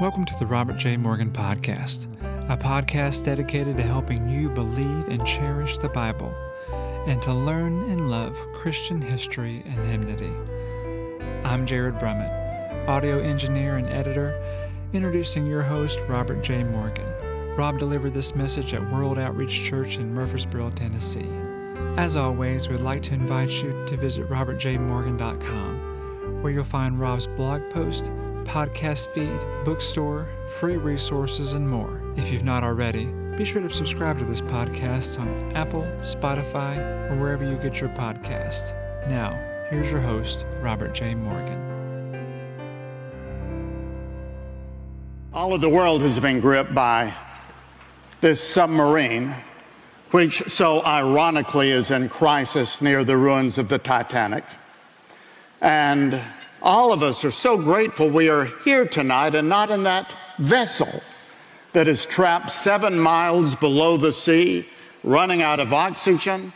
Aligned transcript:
Welcome 0.00 0.24
to 0.24 0.34
the 0.38 0.46
Robert 0.46 0.78
J. 0.78 0.96
Morgan 0.96 1.30
Podcast, 1.30 2.06
a 2.48 2.56
podcast 2.56 3.26
dedicated 3.26 3.76
to 3.76 3.82
helping 3.82 4.30
you 4.30 4.48
believe 4.48 5.08
and 5.08 5.26
cherish 5.26 5.76
the 5.76 5.90
Bible 5.90 6.34
and 7.06 7.20
to 7.20 7.34
learn 7.34 7.90
and 7.90 8.08
love 8.08 8.34
Christian 8.54 9.02
history 9.02 9.62
and 9.66 9.76
hymnody. 9.84 10.32
I'm 11.44 11.66
Jared 11.66 11.96
Brummett, 11.96 12.88
audio 12.88 13.20
engineer 13.20 13.76
and 13.76 13.90
editor, 13.90 14.42
introducing 14.94 15.46
your 15.46 15.60
host, 15.60 15.98
Robert 16.08 16.42
J. 16.42 16.64
Morgan. 16.64 17.12
Rob 17.58 17.78
delivered 17.78 18.14
this 18.14 18.34
message 18.34 18.72
at 18.72 18.90
World 18.90 19.18
Outreach 19.18 19.64
Church 19.64 19.98
in 19.98 20.14
Murfreesboro, 20.14 20.70
Tennessee. 20.70 21.28
As 21.98 22.16
always, 22.16 22.70
we'd 22.70 22.80
like 22.80 23.02
to 23.02 23.12
invite 23.12 23.62
you 23.62 23.84
to 23.86 23.98
visit 23.98 24.30
robertjmorgan.com, 24.30 26.42
where 26.42 26.52
you'll 26.54 26.64
find 26.64 26.98
Rob's 26.98 27.26
blog 27.26 27.68
post, 27.68 28.10
podcast 28.50 29.06
feed, 29.10 29.38
bookstore, 29.64 30.28
free 30.58 30.76
resources, 30.76 31.52
and 31.52 31.70
more. 31.70 32.02
If 32.16 32.32
you've 32.32 32.42
not 32.42 32.64
already, 32.64 33.04
be 33.36 33.44
sure 33.44 33.62
to 33.62 33.70
subscribe 33.70 34.18
to 34.18 34.24
this 34.24 34.40
podcast 34.40 35.20
on 35.20 35.56
Apple, 35.56 35.82
Spotify, 36.00 36.76
or 37.08 37.16
wherever 37.16 37.44
you 37.48 37.56
get 37.58 37.80
your 37.80 37.90
podcast. 37.90 38.74
Now, 39.08 39.38
here's 39.70 39.88
your 39.88 40.00
host, 40.00 40.44
Robert 40.60 40.94
J. 40.94 41.14
Morgan. 41.14 41.60
All 45.32 45.54
of 45.54 45.60
the 45.60 45.68
world 45.68 46.02
has 46.02 46.18
been 46.18 46.40
gripped 46.40 46.74
by 46.74 47.14
this 48.20 48.40
submarine, 48.40 49.32
which 50.10 50.42
so 50.48 50.84
ironically 50.84 51.70
is 51.70 51.92
in 51.92 52.08
crisis 52.08 52.82
near 52.82 53.04
the 53.04 53.16
ruins 53.16 53.58
of 53.58 53.68
the 53.68 53.78
Titanic. 53.78 54.42
And 55.60 56.20
all 56.62 56.92
of 56.92 57.02
us 57.02 57.24
are 57.24 57.30
so 57.30 57.56
grateful 57.56 58.08
we 58.08 58.28
are 58.28 58.46
here 58.64 58.86
tonight 58.86 59.34
and 59.34 59.48
not 59.48 59.70
in 59.70 59.84
that 59.84 60.14
vessel 60.38 61.02
that 61.72 61.88
is 61.88 62.04
trapped 62.04 62.50
seven 62.50 62.98
miles 62.98 63.54
below 63.56 63.96
the 63.96 64.12
sea, 64.12 64.66
running 65.02 65.42
out 65.42 65.60
of 65.60 65.72
oxygen, 65.72 66.52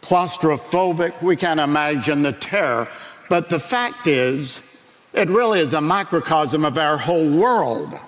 claustrophobic. 0.00 1.22
We 1.22 1.36
can't 1.36 1.60
imagine 1.60 2.22
the 2.22 2.32
terror. 2.32 2.88
But 3.28 3.48
the 3.48 3.60
fact 3.60 4.06
is, 4.06 4.60
it 5.12 5.28
really 5.28 5.60
is 5.60 5.74
a 5.74 5.80
microcosm 5.80 6.64
of 6.64 6.78
our 6.78 6.96
whole 6.96 7.30
world. 7.30 7.98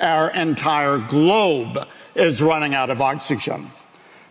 Our 0.00 0.30
entire 0.30 0.98
globe 0.98 1.78
is 2.14 2.42
running 2.42 2.74
out 2.74 2.90
of 2.90 3.00
oxygen. 3.00 3.70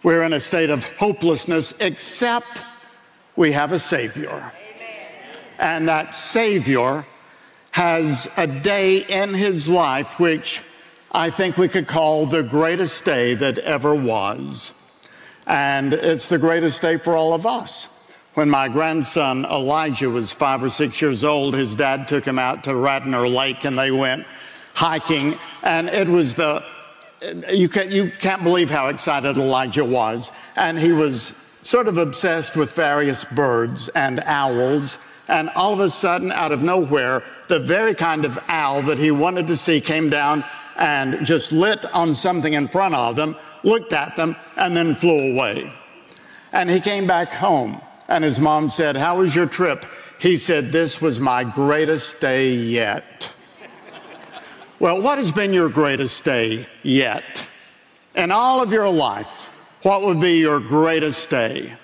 We're 0.03 0.23
in 0.23 0.33
a 0.33 0.39
state 0.39 0.69
of 0.69 0.85
hopelessness, 0.85 1.73
except 1.79 2.61
we 3.35 3.51
have 3.53 3.71
a 3.71 3.79
Savior. 3.79 4.51
And 5.59 5.87
that 5.87 6.15
Savior 6.15 7.05
has 7.71 8.29
a 8.37 8.47
day 8.47 8.99
in 8.99 9.33
his 9.33 9.67
life 9.67 10.19
which 10.19 10.63
I 11.11 11.29
think 11.29 11.57
we 11.57 11.67
could 11.67 11.87
call 11.87 12.25
the 12.25 12.43
greatest 12.43 13.05
day 13.05 13.35
that 13.35 13.57
ever 13.57 13.95
was. 13.95 14.73
And 15.47 15.93
it's 15.93 16.27
the 16.27 16.37
greatest 16.37 16.81
day 16.81 16.97
for 16.97 17.15
all 17.15 17.33
of 17.33 17.45
us. 17.45 17.87
When 18.33 18.49
my 18.49 18.67
grandson 18.67 19.45
Elijah 19.45 20.09
was 20.09 20.33
five 20.33 20.61
or 20.61 20.69
six 20.69 21.01
years 21.01 21.23
old, 21.23 21.53
his 21.53 21.75
dad 21.75 22.09
took 22.09 22.25
him 22.25 22.37
out 22.37 22.65
to 22.65 22.75
Radnor 22.75 23.29
Lake 23.29 23.63
and 23.63 23.77
they 23.77 23.91
went 23.91 24.25
hiking. 24.73 25.37
And 25.63 25.87
it 25.87 26.07
was 26.07 26.35
the, 26.35 26.63
you 27.49 27.69
can't, 27.69 27.91
you 27.91 28.11
can't 28.19 28.43
believe 28.43 28.69
how 28.69 28.87
excited 28.87 29.37
Elijah 29.37 29.85
was. 29.85 30.33
And 30.57 30.77
he 30.77 30.91
was 30.91 31.33
sort 31.61 31.87
of 31.87 31.97
obsessed 31.97 32.57
with 32.57 32.73
various 32.73 33.23
birds 33.23 33.87
and 33.89 34.19
owls 34.25 34.97
and 35.27 35.49
all 35.49 35.73
of 35.73 35.79
a 35.79 35.89
sudden, 35.89 36.31
out 36.31 36.51
of 36.51 36.61
nowhere, 36.61 37.23
the 37.47 37.59
very 37.59 37.93
kind 37.93 38.25
of 38.25 38.39
owl 38.47 38.81
that 38.83 38.97
he 38.97 39.11
wanted 39.11 39.47
to 39.47 39.55
see 39.55 39.81
came 39.81 40.09
down 40.09 40.43
and 40.77 41.25
just 41.25 41.51
lit 41.51 41.83
on 41.93 42.13
something 42.15 42.53
in 42.53 42.67
front 42.67 42.95
of 42.95 43.15
them, 43.15 43.35
looked 43.63 43.93
at 43.93 44.15
them, 44.15 44.35
and 44.55 44.75
then 44.75 44.95
flew 44.95 45.33
away. 45.33 45.71
And 46.51 46.69
he 46.69 46.79
came 46.79 47.07
back 47.07 47.31
home, 47.31 47.81
and 48.07 48.23
his 48.23 48.39
mom 48.39 48.69
said, 48.69 48.95
How 48.95 49.17
was 49.17 49.35
your 49.35 49.47
trip? 49.47 49.85
He 50.19 50.37
said, 50.37 50.71
This 50.71 51.01
was 51.01 51.19
my 51.19 51.43
greatest 51.43 52.19
day 52.19 52.53
yet. 52.53 53.31
well, 54.79 55.01
what 55.01 55.17
has 55.17 55.31
been 55.31 55.53
your 55.53 55.69
greatest 55.69 56.23
day 56.23 56.67
yet? 56.83 57.47
In 58.15 58.31
all 58.31 58.61
of 58.61 58.71
your 58.71 58.89
life, 58.89 59.49
what 59.81 60.03
would 60.03 60.21
be 60.21 60.37
your 60.37 60.59
greatest 60.59 61.29
day? 61.29 61.75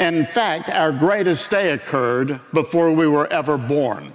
In 0.00 0.24
fact, 0.24 0.70
our 0.70 0.92
greatest 0.92 1.50
day 1.50 1.72
occurred 1.72 2.40
before 2.54 2.90
we 2.90 3.06
were 3.06 3.30
ever 3.30 3.58
born. 3.58 4.14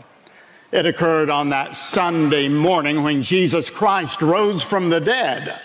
It 0.71 0.87
occurred 0.87 1.29
on 1.29 1.49
that 1.49 1.75
Sunday 1.75 2.49
morning 2.49 3.03
when 3.03 3.21
Jesus 3.21 3.69
Christ 3.69 4.23
rose 4.23 4.63
from 4.63 4.89
the 4.89 4.99
dead. 4.99 5.61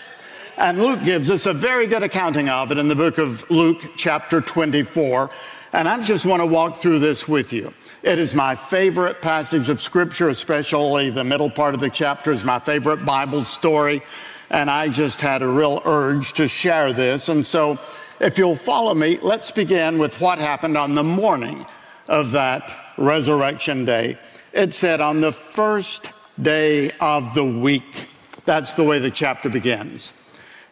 And 0.59 0.77
Luke 0.77 1.03
gives 1.03 1.31
us 1.31 1.47
a 1.47 1.53
very 1.53 1.87
good 1.87 2.03
accounting 2.03 2.49
of 2.49 2.71
it 2.71 2.77
in 2.77 2.87
the 2.87 2.95
book 2.95 3.17
of 3.17 3.49
Luke, 3.49 3.81
chapter 3.97 4.41
24. 4.41 5.31
And 5.73 5.89
I 5.89 6.03
just 6.03 6.27
want 6.27 6.43
to 6.43 6.45
walk 6.45 6.75
through 6.75 6.99
this 6.99 7.27
with 7.27 7.51
you. 7.51 7.73
It 8.03 8.19
is 8.19 8.35
my 8.35 8.53
favorite 8.53 9.23
passage 9.23 9.69
of 9.69 9.81
scripture, 9.81 10.29
especially 10.29 11.09
the 11.09 11.23
middle 11.23 11.49
part 11.49 11.73
of 11.73 11.79
the 11.79 11.89
chapter 11.89 12.31
is 12.31 12.43
my 12.43 12.59
favorite 12.59 13.05
Bible 13.05 13.43
story. 13.43 14.03
And 14.51 14.69
I 14.69 14.89
just 14.89 15.19
had 15.19 15.41
a 15.41 15.47
real 15.47 15.81
urge 15.83 16.33
to 16.33 16.47
share 16.47 16.93
this. 16.93 17.27
And 17.27 17.47
so 17.47 17.79
if 18.21 18.37
you'll 18.37 18.55
follow 18.55 18.93
me, 18.93 19.17
let's 19.21 19.51
begin 19.51 19.97
with 19.97 20.21
what 20.21 20.37
happened 20.39 20.77
on 20.77 20.95
the 20.95 21.03
morning 21.03 21.65
of 22.07 22.31
that 22.31 22.93
resurrection 22.97 23.83
day. 23.83 24.17
It 24.53 24.73
said, 24.73 25.01
on 25.01 25.21
the 25.21 25.31
first 25.31 26.11
day 26.41 26.91
of 26.99 27.33
the 27.33 27.45
week. 27.45 28.07
That's 28.45 28.71
the 28.73 28.83
way 28.83 28.99
the 28.99 29.11
chapter 29.11 29.49
begins. 29.49 30.13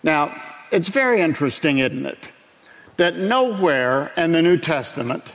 Now, 0.03 0.35
it's 0.71 0.89
very 0.89 1.21
interesting, 1.21 1.79
isn't 1.79 2.05
it? 2.05 2.17
That 2.97 3.17
nowhere 3.17 4.11
in 4.17 4.31
the 4.31 4.41
New 4.41 4.57
Testament 4.57 5.33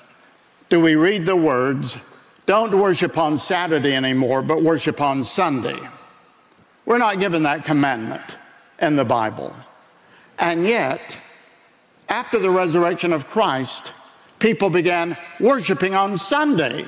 do 0.69 0.81
we 0.81 0.97
read 0.97 1.27
the 1.27 1.37
words, 1.37 1.99
don't 2.47 2.79
worship 2.79 3.17
on 3.17 3.39
Saturday 3.39 3.95
anymore, 3.95 4.43
but 4.43 4.63
worship 4.63 5.01
on 5.01 5.25
Sunday. 5.25 5.79
We're 6.85 6.99
not 6.99 7.21
given 7.21 7.45
that 7.45 7.65
commandment 7.65 8.37
in 8.81 8.97
the 8.97 9.05
Bible. 9.05 9.55
And 10.39 10.67
yet, 10.67 11.19
after 12.09 12.39
the 12.39 12.51
resurrection 12.51 13.13
of 13.13 13.27
Christ, 13.27 13.93
people 14.39 14.71
began 14.71 15.17
worshiping 15.41 15.95
on 15.95 16.19
Sunday. 16.19 16.85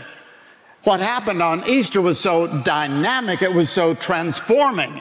What 0.84 1.00
happened 1.00 1.43
on 1.43 1.69
Easter 1.69 2.00
was 2.00 2.21
so 2.21 2.62
dynamic, 2.62 3.43
it 3.43 3.53
was 3.53 3.71
so 3.71 3.94
transforming, 3.94 5.00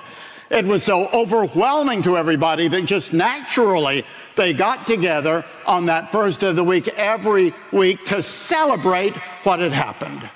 it 0.50 0.66
was 0.66 0.84
so 0.84 1.08
overwhelming 1.10 2.02
to 2.04 2.18
everybody 2.18 2.68
that 2.68 2.86
just 2.86 3.14
naturally 3.14 4.06
they 4.36 4.54
got 4.54 4.88
together 4.88 5.46
on 5.66 5.86
that 5.88 6.12
first 6.12 6.44
of 6.44 6.56
the 6.56 6.64
week 6.64 6.88
every 6.90 7.54
week 7.72 8.06
to 8.06 8.22
celebrate 8.22 9.16
what 9.44 9.60
had 9.60 9.74
happened. 9.74 10.30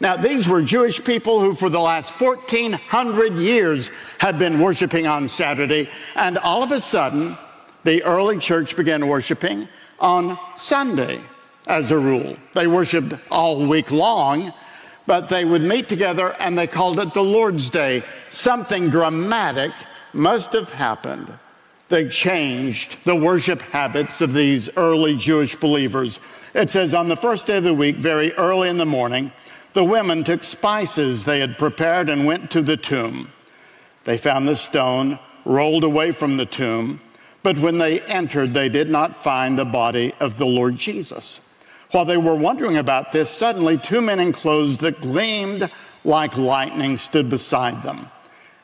Now, 0.00 0.16
these 0.16 0.46
were 0.48 0.62
Jewish 0.62 1.02
people 1.02 1.40
who, 1.40 1.54
for 1.54 1.68
the 1.68 1.80
last 1.80 2.20
1400 2.20 3.34
years, 3.34 3.90
had 4.18 4.38
been 4.38 4.60
worshiping 4.60 5.08
on 5.08 5.28
Saturday, 5.28 5.88
and 6.14 6.38
all 6.38 6.62
of 6.62 6.70
a 6.70 6.80
sudden, 6.80 7.36
the 7.88 8.02
early 8.02 8.36
church 8.36 8.76
began 8.76 9.08
worshiping 9.08 9.66
on 9.98 10.38
Sunday 10.58 11.18
as 11.66 11.90
a 11.90 11.96
rule. 11.96 12.36
They 12.52 12.66
worshiped 12.66 13.14
all 13.30 13.66
week 13.66 13.90
long, 13.90 14.52
but 15.06 15.30
they 15.30 15.46
would 15.46 15.62
meet 15.62 15.88
together 15.88 16.36
and 16.38 16.58
they 16.58 16.66
called 16.66 16.98
it 16.98 17.14
the 17.14 17.22
Lord's 17.22 17.70
Day. 17.70 18.02
Something 18.28 18.90
dramatic 18.90 19.72
must 20.12 20.52
have 20.52 20.70
happened 20.70 21.32
that 21.88 22.12
changed 22.12 22.98
the 23.06 23.16
worship 23.16 23.62
habits 23.62 24.20
of 24.20 24.34
these 24.34 24.68
early 24.76 25.16
Jewish 25.16 25.56
believers. 25.56 26.20
It 26.52 26.70
says, 26.70 26.92
on 26.92 27.08
the 27.08 27.16
first 27.16 27.46
day 27.46 27.56
of 27.56 27.64
the 27.64 27.72
week, 27.72 27.96
very 27.96 28.34
early 28.34 28.68
in 28.68 28.76
the 28.76 28.84
morning, 28.84 29.32
the 29.72 29.82
women 29.82 30.24
took 30.24 30.44
spices 30.44 31.24
they 31.24 31.40
had 31.40 31.56
prepared 31.56 32.10
and 32.10 32.26
went 32.26 32.50
to 32.50 32.60
the 32.60 32.76
tomb. 32.76 33.32
They 34.04 34.18
found 34.18 34.46
the 34.46 34.56
stone 34.56 35.18
rolled 35.46 35.84
away 35.84 36.10
from 36.10 36.36
the 36.36 36.44
tomb. 36.44 37.00
But 37.48 37.60
when 37.60 37.78
they 37.78 38.02
entered, 38.02 38.52
they 38.52 38.68
did 38.68 38.90
not 38.90 39.22
find 39.22 39.58
the 39.58 39.64
body 39.64 40.12
of 40.20 40.36
the 40.36 40.44
Lord 40.44 40.76
Jesus. 40.76 41.40
While 41.92 42.04
they 42.04 42.18
were 42.18 42.34
wondering 42.34 42.76
about 42.76 43.10
this, 43.10 43.30
suddenly 43.30 43.78
two 43.78 44.02
men 44.02 44.20
in 44.20 44.32
clothes 44.32 44.76
that 44.78 45.00
gleamed 45.00 45.70
like 46.04 46.36
lightning 46.36 46.98
stood 46.98 47.30
beside 47.30 47.82
them. 47.82 48.10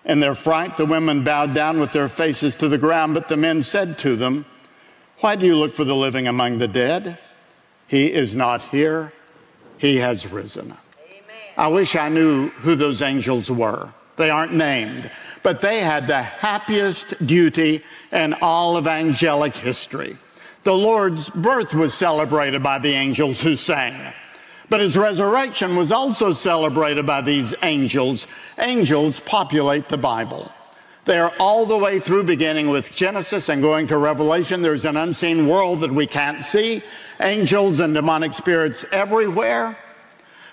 In 0.04 0.20
their 0.20 0.34
fright, 0.34 0.76
the 0.76 0.84
women 0.84 1.24
bowed 1.24 1.54
down 1.54 1.80
with 1.80 1.94
their 1.94 2.08
faces 2.08 2.56
to 2.56 2.68
the 2.68 2.76
ground, 2.76 3.14
but 3.14 3.28
the 3.28 3.38
men 3.38 3.62
said 3.62 3.96
to 4.00 4.16
them, 4.16 4.44
Why 5.20 5.34
do 5.34 5.46
you 5.46 5.56
look 5.56 5.74
for 5.74 5.84
the 5.84 5.96
living 5.96 6.28
among 6.28 6.58
the 6.58 6.68
dead? 6.68 7.16
He 7.86 8.12
is 8.12 8.36
not 8.36 8.64
here, 8.64 9.14
he 9.78 9.96
has 9.96 10.30
risen. 10.30 10.74
Amen. 11.06 11.24
I 11.56 11.68
wish 11.68 11.96
I 11.96 12.10
knew 12.10 12.50
who 12.50 12.76
those 12.76 13.00
angels 13.00 13.50
were. 13.50 13.94
They 14.16 14.30
aren't 14.30 14.52
named 14.52 15.10
but 15.44 15.60
they 15.60 15.80
had 15.80 16.06
the 16.06 16.22
happiest 16.22 17.24
duty 17.24 17.82
in 18.10 18.32
all 18.40 18.76
of 18.76 18.88
angelic 18.88 19.54
history. 19.54 20.16
The 20.64 20.74
Lord's 20.74 21.28
birth 21.28 21.74
was 21.74 21.92
celebrated 21.92 22.62
by 22.62 22.78
the 22.78 22.94
angels 22.94 23.42
who 23.42 23.54
sang. 23.54 24.14
But 24.70 24.80
his 24.80 24.96
resurrection 24.96 25.76
was 25.76 25.92
also 25.92 26.32
celebrated 26.32 27.06
by 27.06 27.20
these 27.20 27.54
angels. 27.62 28.26
Angels 28.58 29.20
populate 29.20 29.88
the 29.88 29.98
Bible. 29.98 30.50
They 31.04 31.18
are 31.18 31.34
all 31.38 31.66
the 31.66 31.76
way 31.76 32.00
through, 32.00 32.24
beginning 32.24 32.70
with 32.70 32.94
Genesis 32.94 33.50
and 33.50 33.60
going 33.60 33.88
to 33.88 33.98
Revelation. 33.98 34.62
There's 34.62 34.86
an 34.86 34.96
unseen 34.96 35.46
world 35.46 35.80
that 35.80 35.92
we 35.92 36.06
can't 36.06 36.42
see, 36.42 36.82
angels 37.20 37.80
and 37.80 37.92
demonic 37.92 38.32
spirits 38.32 38.86
everywhere. 38.90 39.76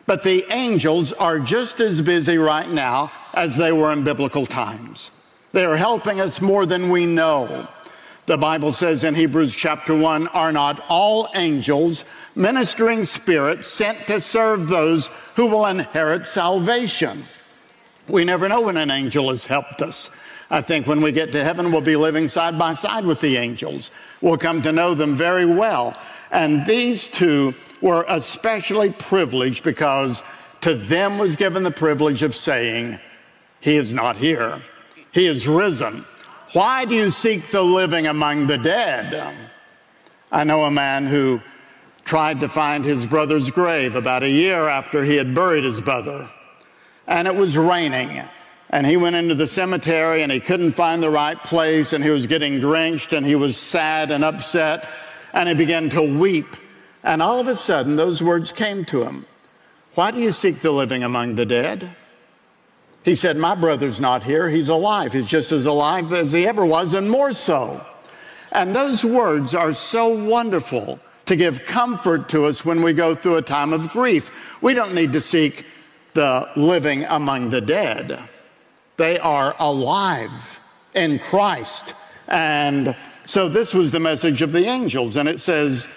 But 0.05 0.23
the 0.23 0.43
angels 0.51 1.13
are 1.13 1.39
just 1.39 1.79
as 1.79 2.01
busy 2.01 2.37
right 2.37 2.69
now 2.69 3.13
as 3.33 3.57
they 3.57 3.71
were 3.71 3.91
in 3.91 4.03
biblical 4.03 4.45
times. 4.45 5.11
They 5.53 5.65
are 5.65 5.77
helping 5.77 6.19
us 6.19 6.41
more 6.41 6.65
than 6.65 6.89
we 6.89 7.05
know. 7.05 7.67
The 8.25 8.37
Bible 8.37 8.71
says 8.71 9.03
in 9.03 9.15
Hebrews 9.15 9.55
chapter 9.55 9.95
1 9.95 10.27
Are 10.29 10.51
not 10.51 10.83
all 10.87 11.27
angels 11.35 12.05
ministering 12.35 13.03
spirits 13.03 13.67
sent 13.67 14.07
to 14.07 14.21
serve 14.21 14.67
those 14.67 15.09
who 15.35 15.47
will 15.47 15.65
inherit 15.65 16.27
salvation? 16.27 17.25
We 18.07 18.23
never 18.23 18.47
know 18.47 18.61
when 18.61 18.77
an 18.77 18.91
angel 18.91 19.29
has 19.29 19.45
helped 19.45 19.81
us. 19.81 20.09
I 20.49 20.61
think 20.61 20.85
when 20.85 21.01
we 21.01 21.11
get 21.11 21.31
to 21.31 21.43
heaven, 21.43 21.71
we'll 21.71 21.81
be 21.81 21.95
living 21.95 22.27
side 22.27 22.59
by 22.59 22.75
side 22.75 23.05
with 23.05 23.21
the 23.21 23.37
angels. 23.37 23.89
We'll 24.19 24.37
come 24.37 24.61
to 24.63 24.71
know 24.71 24.93
them 24.93 25.15
very 25.15 25.45
well. 25.45 25.95
And 26.29 26.65
these 26.65 27.07
two 27.07 27.55
were 27.81 28.05
especially 28.07 28.91
privileged 28.91 29.63
because 29.63 30.21
to 30.61 30.75
them 30.75 31.17
was 31.17 31.35
given 31.35 31.63
the 31.63 31.71
privilege 31.71 32.21
of 32.21 32.35
saying, 32.35 32.99
He 33.61 33.77
is 33.77 33.93
not 33.93 34.17
here, 34.17 34.61
He 35.11 35.27
is 35.27 35.47
risen. 35.47 36.05
Why 36.53 36.83
do 36.83 36.95
you 36.95 37.11
seek 37.11 37.49
the 37.49 37.61
living 37.61 38.07
among 38.07 38.47
the 38.47 38.57
dead? 38.57 39.33
I 40.31 40.43
know 40.43 40.65
a 40.65 40.71
man 40.71 41.05
who 41.05 41.41
tried 42.03 42.41
to 42.41 42.49
find 42.49 42.83
his 42.83 43.05
brother's 43.05 43.51
grave 43.51 43.95
about 43.95 44.23
a 44.23 44.29
year 44.29 44.67
after 44.67 45.03
he 45.03 45.15
had 45.15 45.33
buried 45.33 45.63
his 45.63 45.79
brother, 45.79 46.29
and 47.07 47.27
it 47.27 47.35
was 47.35 47.57
raining. 47.57 48.21
And 48.69 48.85
he 48.85 48.97
went 48.97 49.15
into 49.17 49.35
the 49.35 49.47
cemetery 49.47 50.23
and 50.23 50.31
he 50.31 50.39
couldn't 50.39 50.73
find 50.73 51.03
the 51.03 51.09
right 51.09 51.41
place, 51.41 51.93
and 51.93 52.03
he 52.03 52.09
was 52.09 52.27
getting 52.27 52.59
drenched, 52.59 53.13
and 53.13 53.25
he 53.25 53.35
was 53.35 53.57
sad 53.57 54.11
and 54.11 54.23
upset, 54.23 54.89
and 55.33 55.47
he 55.47 55.55
began 55.55 55.89
to 55.91 56.01
weep. 56.01 56.57
And 57.03 57.21
all 57.21 57.39
of 57.39 57.47
a 57.47 57.55
sudden, 57.55 57.95
those 57.95 58.21
words 58.21 58.51
came 58.51 58.85
to 58.85 59.03
him 59.03 59.25
Why 59.95 60.11
do 60.11 60.19
you 60.19 60.31
seek 60.31 60.59
the 60.59 60.71
living 60.71 61.03
among 61.03 61.35
the 61.35 61.45
dead? 61.45 61.95
He 63.03 63.15
said, 63.15 63.38
My 63.38 63.56
brother's 63.56 64.00
not 64.00 64.24
here. 64.24 64.50
He's 64.50 64.69
alive. 64.69 65.13
He's 65.13 65.25
just 65.25 65.51
as 65.51 65.65
alive 65.65 66.13
as 66.13 66.31
he 66.31 66.48
ever 66.48 66.65
was, 66.65 66.94
and 66.94 67.09
more 67.09 67.33
so. 67.33 67.86
And 68.51 68.75
those 68.75 69.03
words 69.03 69.56
are 69.56 69.74
so 69.74 70.09
wonderful 70.09 71.00
to 71.25 71.36
give 71.36 71.65
comfort 71.65 72.30
to 72.30 72.45
us 72.45 72.65
when 72.65 72.81
we 72.81 72.94
go 72.94 73.15
through 73.15 73.38
a 73.38 73.42
time 73.42 73.74
of 73.74 73.89
grief. 73.89 74.30
We 74.62 74.74
don't 74.74 74.94
need 74.94 75.13
to 75.13 75.21
seek 75.21 75.65
the 76.13 76.50
living 76.56 77.06
among 77.06 77.50
the 77.50 77.62
dead, 77.62 78.19
they 78.98 79.18
are 79.18 79.56
alive 79.59 80.59
in 80.94 81.19
Christ. 81.19 81.94
And 82.27 82.95
so 83.25 83.48
this 83.48 83.74
was 83.74 83.92
the 83.92 84.00
message 84.00 84.42
of 84.42 84.51
the 84.51 84.65
angels. 84.65 85.15
And 85.15 85.30
it 85.30 85.39
says, 85.39 85.88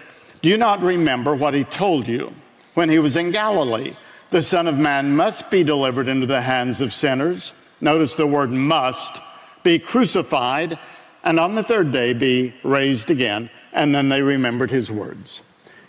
Do 0.40 0.48
you 0.48 0.56
not 0.56 0.80
remember 0.80 1.34
what 1.34 1.54
he 1.54 1.64
told 1.64 2.06
you 2.06 2.32
when 2.74 2.88
he 2.88 2.98
was 2.98 3.16
in 3.16 3.32
Galilee? 3.32 3.94
The 4.34 4.42
Son 4.42 4.66
of 4.66 4.76
Man 4.76 5.14
must 5.14 5.48
be 5.48 5.62
delivered 5.62 6.08
into 6.08 6.26
the 6.26 6.40
hands 6.40 6.80
of 6.80 6.92
sinners. 6.92 7.52
Notice 7.80 8.16
the 8.16 8.26
word 8.26 8.50
must 8.50 9.20
be 9.62 9.78
crucified 9.78 10.76
and 11.22 11.38
on 11.38 11.54
the 11.54 11.62
third 11.62 11.92
day 11.92 12.14
be 12.14 12.52
raised 12.64 13.12
again. 13.12 13.48
And 13.72 13.94
then 13.94 14.08
they 14.08 14.22
remembered 14.22 14.72
his 14.72 14.90
words. 14.90 15.42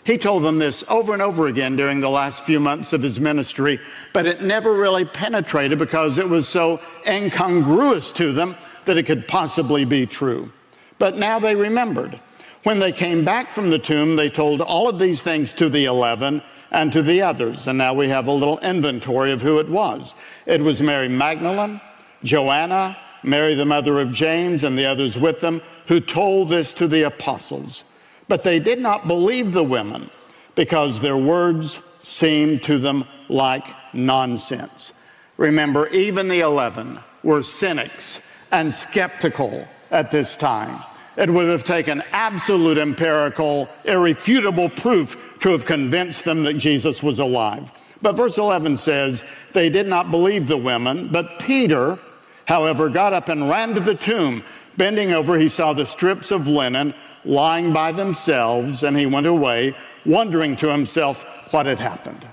He 0.04 0.16
told 0.16 0.44
them 0.44 0.60
this 0.60 0.84
over 0.86 1.12
and 1.12 1.22
over 1.22 1.48
again 1.48 1.74
during 1.74 1.98
the 1.98 2.08
last 2.08 2.44
few 2.44 2.60
months 2.60 2.92
of 2.92 3.02
his 3.02 3.18
ministry, 3.18 3.80
but 4.12 4.26
it 4.26 4.42
never 4.42 4.72
really 4.72 5.04
penetrated 5.04 5.80
because 5.80 6.16
it 6.16 6.28
was 6.28 6.46
so 6.46 6.80
incongruous 7.04 8.12
to 8.12 8.30
them 8.30 8.54
that 8.84 8.96
it 8.96 9.06
could 9.06 9.26
possibly 9.26 9.84
be 9.84 10.06
true. 10.06 10.52
But 11.00 11.16
now 11.16 11.40
they 11.40 11.56
remembered. 11.56 12.20
When 12.62 12.78
they 12.78 12.92
came 12.92 13.24
back 13.24 13.50
from 13.50 13.70
the 13.70 13.80
tomb, 13.80 14.14
they 14.14 14.30
told 14.30 14.60
all 14.60 14.88
of 14.88 15.00
these 15.00 15.20
things 15.20 15.52
to 15.54 15.68
the 15.68 15.86
eleven 15.86 16.42
and 16.76 16.92
to 16.92 17.02
the 17.02 17.22
others. 17.22 17.66
And 17.66 17.78
now 17.78 17.94
we 17.94 18.10
have 18.10 18.26
a 18.28 18.32
little 18.32 18.58
inventory 18.58 19.32
of 19.32 19.40
who 19.40 19.58
it 19.58 19.68
was. 19.68 20.14
It 20.44 20.60
was 20.60 20.82
Mary 20.82 21.08
Magdalene, 21.08 21.80
Joanna, 22.22 22.98
Mary, 23.22 23.54
the 23.54 23.64
mother 23.64 23.98
of 23.98 24.12
James, 24.12 24.62
and 24.62 24.76
the 24.76 24.84
others 24.84 25.18
with 25.18 25.40
them, 25.40 25.62
who 25.86 26.00
told 26.00 26.50
this 26.50 26.74
to 26.74 26.86
the 26.86 27.02
apostles. 27.02 27.82
But 28.28 28.44
they 28.44 28.58
did 28.58 28.78
not 28.78 29.08
believe 29.08 29.52
the 29.52 29.64
women 29.64 30.10
because 30.54 31.00
their 31.00 31.16
words 31.16 31.80
seemed 31.98 32.62
to 32.64 32.78
them 32.78 33.06
like 33.28 33.66
nonsense. 33.94 34.92
Remember, 35.38 35.88
even 35.88 36.28
the 36.28 36.40
eleven 36.40 37.00
were 37.22 37.42
cynics 37.42 38.20
and 38.52 38.72
skeptical 38.72 39.66
at 39.90 40.10
this 40.10 40.36
time. 40.36 40.82
It 41.16 41.30
would 41.30 41.48
have 41.48 41.64
taken 41.64 42.02
absolute 42.12 42.76
empirical, 42.76 43.68
irrefutable 43.84 44.68
proof 44.68 45.38
to 45.40 45.50
have 45.50 45.64
convinced 45.64 46.24
them 46.24 46.44
that 46.44 46.54
Jesus 46.54 47.02
was 47.02 47.18
alive. 47.18 47.70
But 48.02 48.16
verse 48.16 48.36
11 48.36 48.76
says, 48.76 49.24
They 49.52 49.70
did 49.70 49.86
not 49.86 50.10
believe 50.10 50.46
the 50.46 50.58
women, 50.58 51.08
but 51.08 51.38
Peter, 51.38 51.98
however, 52.44 52.88
got 52.90 53.14
up 53.14 53.28
and 53.28 53.48
ran 53.48 53.74
to 53.74 53.80
the 53.80 53.94
tomb. 53.94 54.44
Bending 54.76 55.12
over, 55.12 55.38
he 55.38 55.48
saw 55.48 55.72
the 55.72 55.86
strips 55.86 56.30
of 56.30 56.46
linen 56.46 56.94
lying 57.24 57.72
by 57.72 57.92
themselves, 57.92 58.82
and 58.82 58.96
he 58.96 59.06
went 59.06 59.26
away, 59.26 59.74
wondering 60.04 60.54
to 60.56 60.70
himself 60.70 61.24
what 61.52 61.66
had 61.66 61.80
happened. 61.80 62.26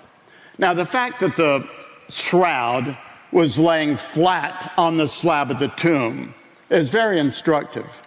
Now, 0.58 0.74
the 0.74 0.86
fact 0.86 1.22
that 1.22 1.38
the 1.38 1.68
shroud 2.10 2.98
was 3.32 3.58
laying 3.58 3.98
flat 3.98 4.72
on 4.78 4.98
the 4.98 5.08
slab 5.08 5.50
of 5.50 5.60
the 5.60 5.70
tomb 5.70 6.36
is 6.70 6.90
very 6.90 7.18
instructive. 7.18 8.02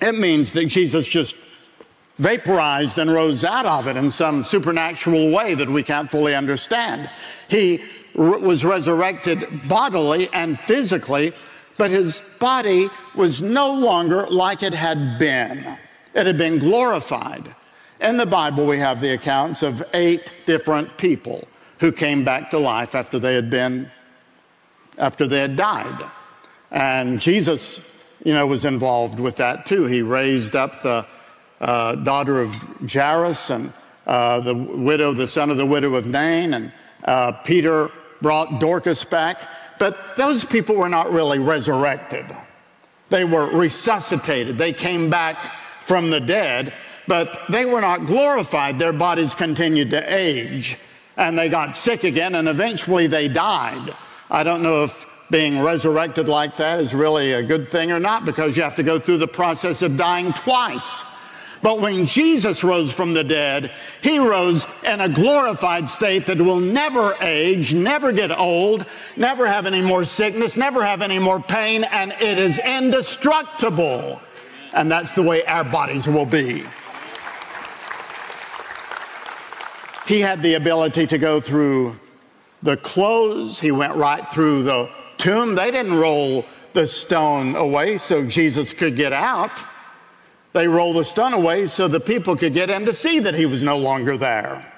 It 0.00 0.18
means 0.18 0.52
that 0.52 0.66
Jesus 0.66 1.06
just 1.06 1.36
vaporized 2.18 2.98
and 2.98 3.12
rose 3.12 3.44
out 3.44 3.66
of 3.66 3.86
it 3.86 3.96
in 3.96 4.10
some 4.10 4.44
supernatural 4.44 5.30
way 5.30 5.54
that 5.54 5.68
we 5.68 5.82
can't 5.82 6.10
fully 6.10 6.34
understand. 6.34 7.10
He 7.48 7.80
was 8.14 8.64
resurrected 8.64 9.68
bodily 9.68 10.28
and 10.32 10.58
physically, 10.60 11.32
but 11.76 11.90
his 11.90 12.20
body 12.40 12.90
was 13.14 13.40
no 13.40 13.72
longer 13.72 14.26
like 14.26 14.62
it 14.62 14.74
had 14.74 15.18
been. 15.18 15.78
It 16.14 16.26
had 16.26 16.38
been 16.38 16.58
glorified. 16.58 17.54
In 18.00 18.16
the 18.16 18.26
Bible, 18.26 18.66
we 18.66 18.78
have 18.78 19.00
the 19.00 19.14
accounts 19.14 19.62
of 19.62 19.84
eight 19.94 20.32
different 20.46 20.96
people 20.98 21.46
who 21.78 21.92
came 21.92 22.24
back 22.24 22.50
to 22.50 22.58
life 22.58 22.94
after 22.94 23.18
they 23.18 23.34
had 23.34 23.50
been, 23.50 23.90
after 24.96 25.26
they 25.26 25.40
had 25.40 25.54
died. 25.54 26.04
And 26.70 27.20
Jesus, 27.20 27.97
you 28.24 28.32
know, 28.34 28.46
was 28.46 28.64
involved 28.64 29.20
with 29.20 29.36
that 29.36 29.66
too. 29.66 29.84
He 29.84 30.02
raised 30.02 30.56
up 30.56 30.82
the 30.82 31.06
uh, 31.60 31.94
daughter 31.96 32.40
of 32.40 32.54
Jairus 32.90 33.50
and 33.50 33.72
uh, 34.06 34.40
the 34.40 34.54
widow, 34.54 35.12
the 35.12 35.26
son 35.26 35.50
of 35.50 35.56
the 35.56 35.66
widow 35.66 35.94
of 35.94 36.06
Nain, 36.06 36.54
and 36.54 36.72
uh, 37.04 37.32
Peter 37.32 37.90
brought 38.22 38.60
Dorcas 38.60 39.04
back. 39.04 39.40
But 39.78 40.16
those 40.16 40.44
people 40.44 40.76
were 40.76 40.88
not 40.88 41.12
really 41.12 41.38
resurrected. 41.38 42.26
They 43.10 43.24
were 43.24 43.46
resuscitated. 43.46 44.58
They 44.58 44.72
came 44.72 45.08
back 45.08 45.36
from 45.82 46.10
the 46.10 46.20
dead, 46.20 46.72
but 47.06 47.38
they 47.48 47.64
were 47.64 47.80
not 47.80 48.06
glorified. 48.06 48.78
Their 48.78 48.92
bodies 48.92 49.34
continued 49.34 49.90
to 49.90 50.14
age, 50.14 50.78
and 51.16 51.38
they 51.38 51.48
got 51.48 51.76
sick 51.76 52.04
again, 52.04 52.34
and 52.34 52.48
eventually 52.48 53.06
they 53.06 53.28
died. 53.28 53.94
I 54.30 54.42
don't 54.42 54.62
know 54.62 54.84
if 54.84 55.06
being 55.30 55.60
resurrected 55.60 56.28
like 56.28 56.56
that 56.56 56.80
is 56.80 56.94
really 56.94 57.32
a 57.32 57.42
good 57.42 57.68
thing 57.68 57.92
or 57.92 58.00
not 58.00 58.24
because 58.24 58.56
you 58.56 58.62
have 58.62 58.76
to 58.76 58.82
go 58.82 58.98
through 58.98 59.18
the 59.18 59.28
process 59.28 59.82
of 59.82 59.96
dying 59.96 60.32
twice. 60.32 61.04
But 61.60 61.80
when 61.80 62.06
Jesus 62.06 62.62
rose 62.62 62.92
from 62.92 63.14
the 63.14 63.24
dead, 63.24 63.72
he 64.00 64.18
rose 64.18 64.66
in 64.84 65.00
a 65.00 65.08
glorified 65.08 65.88
state 65.88 66.26
that 66.26 66.40
will 66.40 66.60
never 66.60 67.16
age, 67.20 67.74
never 67.74 68.12
get 68.12 68.30
old, 68.30 68.86
never 69.16 69.46
have 69.46 69.66
any 69.66 69.82
more 69.82 70.04
sickness, 70.04 70.56
never 70.56 70.84
have 70.84 71.02
any 71.02 71.18
more 71.18 71.40
pain, 71.40 71.84
and 71.84 72.12
it 72.12 72.38
is 72.38 72.60
indestructible. 72.60 74.20
And 74.72 74.90
that's 74.90 75.12
the 75.12 75.22
way 75.22 75.44
our 75.46 75.64
bodies 75.64 76.06
will 76.06 76.26
be. 76.26 76.64
He 80.06 80.20
had 80.20 80.40
the 80.40 80.54
ability 80.54 81.08
to 81.08 81.18
go 81.18 81.40
through 81.40 81.98
the 82.62 82.76
clothes, 82.76 83.60
he 83.60 83.70
went 83.70 83.94
right 83.94 84.26
through 84.32 84.64
the 84.64 84.90
tomb. 85.18 85.54
They 85.54 85.70
didn't 85.70 85.94
roll 85.94 86.44
the 86.72 86.86
stone 86.86 87.56
away 87.56 87.98
so 87.98 88.24
Jesus 88.26 88.72
could 88.72 88.96
get 88.96 89.12
out. 89.12 89.64
They 90.52 90.66
rolled 90.66 90.96
the 90.96 91.04
stone 91.04 91.34
away 91.34 91.66
so 91.66 91.88
the 91.88 92.00
people 92.00 92.36
could 92.36 92.54
get 92.54 92.70
in 92.70 92.84
to 92.86 92.92
see 92.92 93.18
that 93.20 93.34
he 93.34 93.46
was 93.46 93.62
no 93.62 93.76
longer 93.76 94.16
there. 94.16 94.72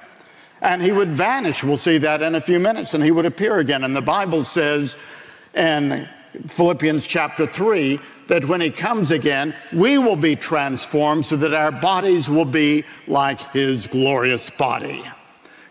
And 0.61 0.83
he 0.83 0.93
would 0.93 1.11
vanish. 1.11 1.65
We'll 1.65 1.77
see 1.77 1.99
that 1.99 2.23
in 2.23 2.35
a 2.35 2.41
few 2.41 2.59
minutes, 2.59 2.93
and 2.93 3.03
he 3.03 3.11
would 3.11 3.25
appear 3.25 3.59
again. 3.59 3.85
And 3.85 3.97
the 3.97 4.03
Bible 4.03 4.45
says 4.45 4.99
in 5.55 6.09
Philippians 6.47 7.07
chapter 7.07 7.47
3 7.47 7.99
that 8.29 8.45
when 8.45 8.61
he 8.61 8.71
comes 8.71 9.11
again, 9.11 9.55
we 9.73 9.99
will 9.99 10.17
be 10.17 10.37
transformed 10.37 11.27
so 11.27 11.37
that 11.37 11.55
our 11.55 11.73
bodies 11.73 12.29
will 12.29 12.45
be 12.45 12.85
like 13.07 13.41
his 13.53 13.87
glorious 13.87 14.51
body. 14.51 15.03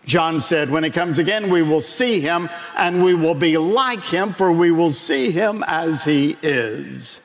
John 0.06 0.40
said, 0.40 0.70
When 0.70 0.84
he 0.84 0.90
comes 0.90 1.18
again, 1.18 1.50
we 1.50 1.62
will 1.62 1.82
see 1.82 2.20
him 2.20 2.48
and 2.76 3.04
we 3.04 3.14
will 3.14 3.34
be 3.34 3.56
like 3.56 4.04
him, 4.04 4.32
for 4.32 4.50
we 4.50 4.70
will 4.70 4.92
see 4.92 5.30
him 5.30 5.64
as 5.66 6.04
he 6.04 6.36
is. 6.42 7.20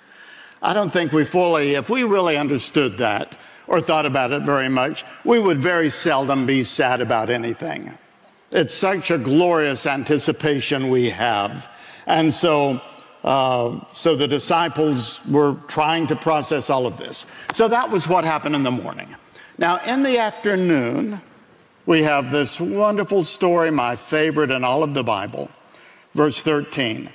I 0.61 0.73
don't 0.73 0.91
think 0.91 1.11
we 1.11 1.25
fully, 1.25 1.75
if 1.75 1.89
we 1.89 2.03
really 2.03 2.37
understood 2.37 2.97
that 2.97 3.37
or 3.67 3.81
thought 3.81 4.05
about 4.05 4.31
it 4.31 4.43
very 4.43 4.69
much, 4.69 5.03
we 5.23 5.39
would 5.39 5.57
very 5.57 5.89
seldom 5.89 6.45
be 6.45 6.63
sad 6.63 7.01
about 7.01 7.29
anything. 7.29 7.97
It's 8.51 8.73
such 8.73 9.11
a 9.11 9.17
glorious 9.17 9.85
anticipation 9.85 10.89
we 10.89 11.09
have. 11.09 11.69
And 12.05 12.33
so, 12.33 12.81
uh, 13.23 13.79
so 13.91 14.15
the 14.15 14.27
disciples 14.27 15.25
were 15.27 15.55
trying 15.67 16.07
to 16.07 16.15
process 16.15 16.69
all 16.69 16.85
of 16.85 16.97
this. 16.97 17.25
So 17.53 17.67
that 17.67 17.89
was 17.89 18.07
what 18.07 18.23
happened 18.23 18.55
in 18.55 18.63
the 18.63 18.71
morning. 18.71 19.15
Now, 19.57 19.77
in 19.83 20.03
the 20.03 20.19
afternoon, 20.19 21.21
we 21.85 22.03
have 22.03 22.31
this 22.31 22.59
wonderful 22.59 23.23
story, 23.23 23.71
my 23.71 23.95
favorite 23.95 24.51
in 24.51 24.63
all 24.63 24.83
of 24.83 24.93
the 24.93 25.03
Bible. 25.03 25.49
Verse 26.13 26.39
13. 26.39 27.09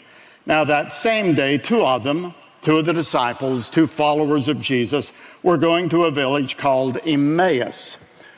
Now, 0.46 0.64
that 0.64 0.92
same 0.92 1.34
day, 1.34 1.58
two 1.58 1.84
of 1.84 2.02
them, 2.02 2.34
two 2.62 2.78
of 2.78 2.86
the 2.86 2.92
disciples, 2.92 3.68
two 3.68 3.86
followers 3.86 4.48
of 4.48 4.60
Jesus, 4.60 5.12
were 5.42 5.56
going 5.56 5.88
to 5.88 6.04
a 6.04 6.10
village 6.10 6.56
called 6.56 6.98
Emmaus. 7.04 7.96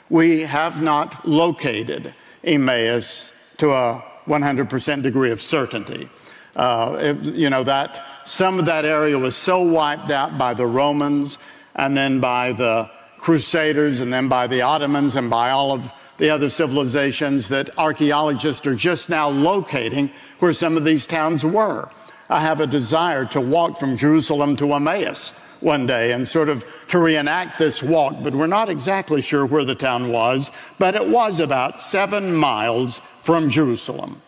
We 0.09 0.43
have 0.43 0.81
not 0.81 1.27
located 1.29 2.15
Emmaus 2.45 3.33
to 3.59 3.71
a 3.71 4.05
100% 4.27 5.03
degree 5.03 5.31
of 5.31 5.41
certainty. 5.41 6.09
Uh, 6.55 7.15
you 7.23 7.51
know, 7.51 7.65
that 7.65 8.05
some 8.25 8.59
of 8.59 8.67
that 8.67 8.85
area 8.85 9.19
was 9.19 9.35
so 9.35 9.63
wiped 9.63 10.11
out 10.11 10.37
by 10.39 10.55
the 10.55 10.67
Romans 10.67 11.39
and 11.75 11.97
then 11.97 12.21
by 12.21 12.53
the 12.53 12.91
Crusaders 13.19 14.01
and 14.01 14.13
then 14.13 14.29
by 14.29 14.47
the 14.47 14.63
Ottomans 14.63 15.17
and 15.17 15.31
by 15.31 15.51
all 15.51 15.73
of 15.73 15.93
the 16.23 16.31
other 16.31 16.49
civilizations 16.49 17.49
that 17.49 17.77
archaeologists 17.77 18.65
are 18.65 18.77
just 18.77 19.09
now 19.09 19.29
locating 19.29 20.09
where 20.39 20.53
some 20.53 20.77
of 20.77 20.85
these 20.85 21.05
towns 21.05 21.45
were. 21.45 21.91
I 22.31 22.43
have 22.43 22.61
a 22.61 22.67
desire 22.69 23.25
to 23.25 23.41
walk 23.41 23.77
from 23.77 23.97
Jerusalem 23.97 24.55
to 24.59 24.73
Emmaus 24.73 25.31
one 25.59 25.85
day 25.85 26.13
and 26.13 26.29
sort 26.29 26.49
of 26.49 26.65
to 26.91 27.01
reenact 27.01 27.59
this 27.59 27.83
walk, 27.83 28.15
but 28.23 28.37
we're 28.37 28.47
not 28.47 28.71
exactly 28.71 29.21
sure 29.21 29.45
where 29.45 29.65
the 29.65 29.75
town 29.75 30.13
was, 30.13 30.53
but 30.79 30.95
it 30.95 31.09
was 31.09 31.41
about 31.41 31.83
seven 31.83 32.33
miles 32.33 33.01
from 33.25 33.51
Jerusalem. 33.51 34.23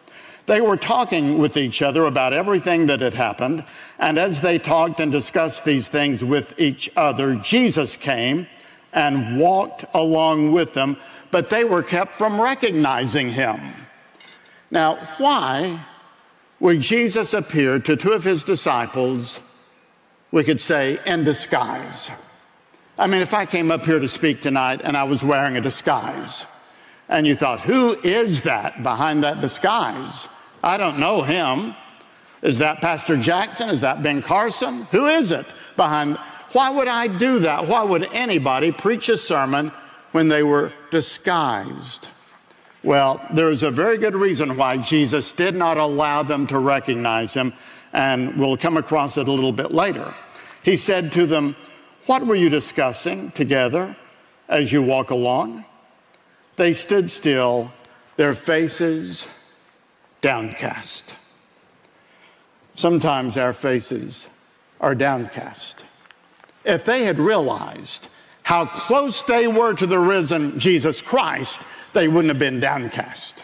They 0.47 0.61
were 0.61 0.77
talking 0.77 1.39
with 1.39 1.57
each 1.57 1.81
other 1.81 2.07
about 2.07 2.33
everything 2.33 2.87
that 2.87 3.03
had 3.03 3.15
happened. 3.15 3.65
And 4.01 4.19
as 4.19 4.41
they 4.41 4.59
talked 4.59 4.99
and 4.99 5.13
discussed 5.13 5.65
these 5.65 5.87
things 5.87 6.25
with 6.25 6.59
each 6.59 6.91
other, 6.97 7.37
Jesus 7.37 7.97
came 7.97 8.49
and 8.93 9.39
walked 9.39 9.85
along 9.93 10.53
with 10.53 10.75
them, 10.75 10.97
but 11.35 11.51
they 11.51 11.65
were 11.65 11.83
kept 11.83 12.13
from 12.15 12.41
recognizing 12.41 13.29
him. 13.29 13.59
Now, 14.71 14.95
why 15.19 15.81
would 16.61 16.79
Jesus 16.79 17.35
appear 17.35 17.81
to 17.81 17.97
two 17.97 18.13
of 18.13 18.23
his 18.23 18.45
disciples, 18.45 19.41
we 20.31 20.45
could 20.45 20.61
say, 20.61 21.01
in 21.05 21.25
disguise? 21.25 22.09
I 22.97 23.09
mean, 23.09 23.21
if 23.21 23.35
I 23.35 23.47
came 23.47 23.73
up 23.73 23.85
here 23.85 23.99
to 23.99 24.07
speak 24.07 24.43
tonight 24.43 24.81
and 24.85 24.97
I 24.97 25.03
was 25.03 25.25
wearing 25.25 25.57
a 25.57 25.61
disguise, 25.61 26.47
and 27.09 27.27
you 27.27 27.35
thought, 27.35 27.63
who 27.63 27.99
is 28.05 28.43
that 28.43 28.85
behind 28.85 29.25
that 29.25 29.41
disguise? 29.41 30.29
I 30.63 30.77
don't 30.77 31.01
know 31.01 31.23
him. 31.23 31.75
Is 32.43 32.59
that 32.59 32.81
Pastor 32.81 33.17
Jackson? 33.17 33.71
Is 33.71 33.81
that 33.81 34.05
Ben 34.05 34.23
Carson? 34.23 34.85
Who 34.93 35.07
is 35.07 35.33
it 35.33 35.47
behind? 35.75 36.17
Why 36.53 36.71
would 36.71 36.87
I 36.87 37.09
do 37.09 37.41
that? 37.41 37.67
Why 37.67 37.83
would 37.83 38.05
anybody 38.13 38.71
preach 38.71 39.09
a 39.09 39.17
sermon 39.17 39.73
when 40.15 40.29
they 40.29 40.45
were 40.45 40.73
disguised? 40.93 42.07
Well, 42.85 43.21
there's 43.33 43.65
a 43.65 43.71
very 43.73 43.99
good 43.99 44.15
reason 44.15 44.57
why 44.57 44.77
Jesus 44.77 45.33
did 45.33 45.57
not 45.57 45.77
allow 45.77 46.23
them 46.23 46.47
to 46.47 46.59
recognize 46.61 47.35
him, 47.35 47.53
and 47.93 48.39
we'll 48.39 48.57
come 48.57 48.77
across 48.77 49.19
it 49.19 49.27
a 49.27 49.33
little 49.33 49.51
bit 49.51 49.73
later. 49.73 50.15
He 50.63 50.77
said 50.77 51.11
to 51.13 51.27
them, 51.27 51.57
What 52.07 52.25
were 52.25 52.37
you 52.37 52.49
discussing 52.49 53.33
together 53.33 53.97
as 54.49 54.71
you 54.71 54.85
walk 54.85 55.11
along? 55.11 55.65
They 56.55 56.75
stood 56.75 57.11
still, 57.11 57.73
their 58.15 58.35
faces 58.35 59.27
downcast. 60.21 61.13
Sometimes 62.75 63.37
our 63.37 63.53
faces 63.53 64.29
are 64.81 64.95
downcast. 64.95 65.85
If 66.65 66.85
they 66.85 67.03
had 67.03 67.19
realized 67.19 68.07
how 68.45 68.67
close 68.67 69.23
they 69.23 69.49
were 69.49 69.75
to 69.75 69.87
the 69.87 69.99
risen 69.99 70.59
Jesus 70.61 71.03
Christ, 71.03 71.63
they 71.93 72.09
wouldn't 72.09 72.29
have 72.29 72.39
been 72.39 72.61
downcast. 72.61 73.43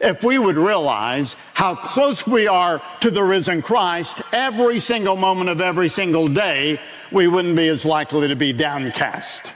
If 0.00 0.22
we 0.22 0.38
would 0.38 0.56
realize 0.56 1.36
how 1.54 1.74
close 1.74 2.26
we 2.26 2.46
are 2.46 2.82
to 3.00 3.10
the 3.10 3.22
risen 3.22 3.62
Christ 3.62 4.22
every 4.32 4.78
single 4.78 5.16
moment 5.16 5.50
of 5.50 5.60
every 5.60 5.88
single 5.88 6.28
day, 6.28 6.80
we 7.10 7.28
wouldn't 7.28 7.56
be 7.56 7.68
as 7.68 7.84
likely 7.84 8.28
to 8.28 8.36
be 8.36 8.52
downcast. 8.52 9.52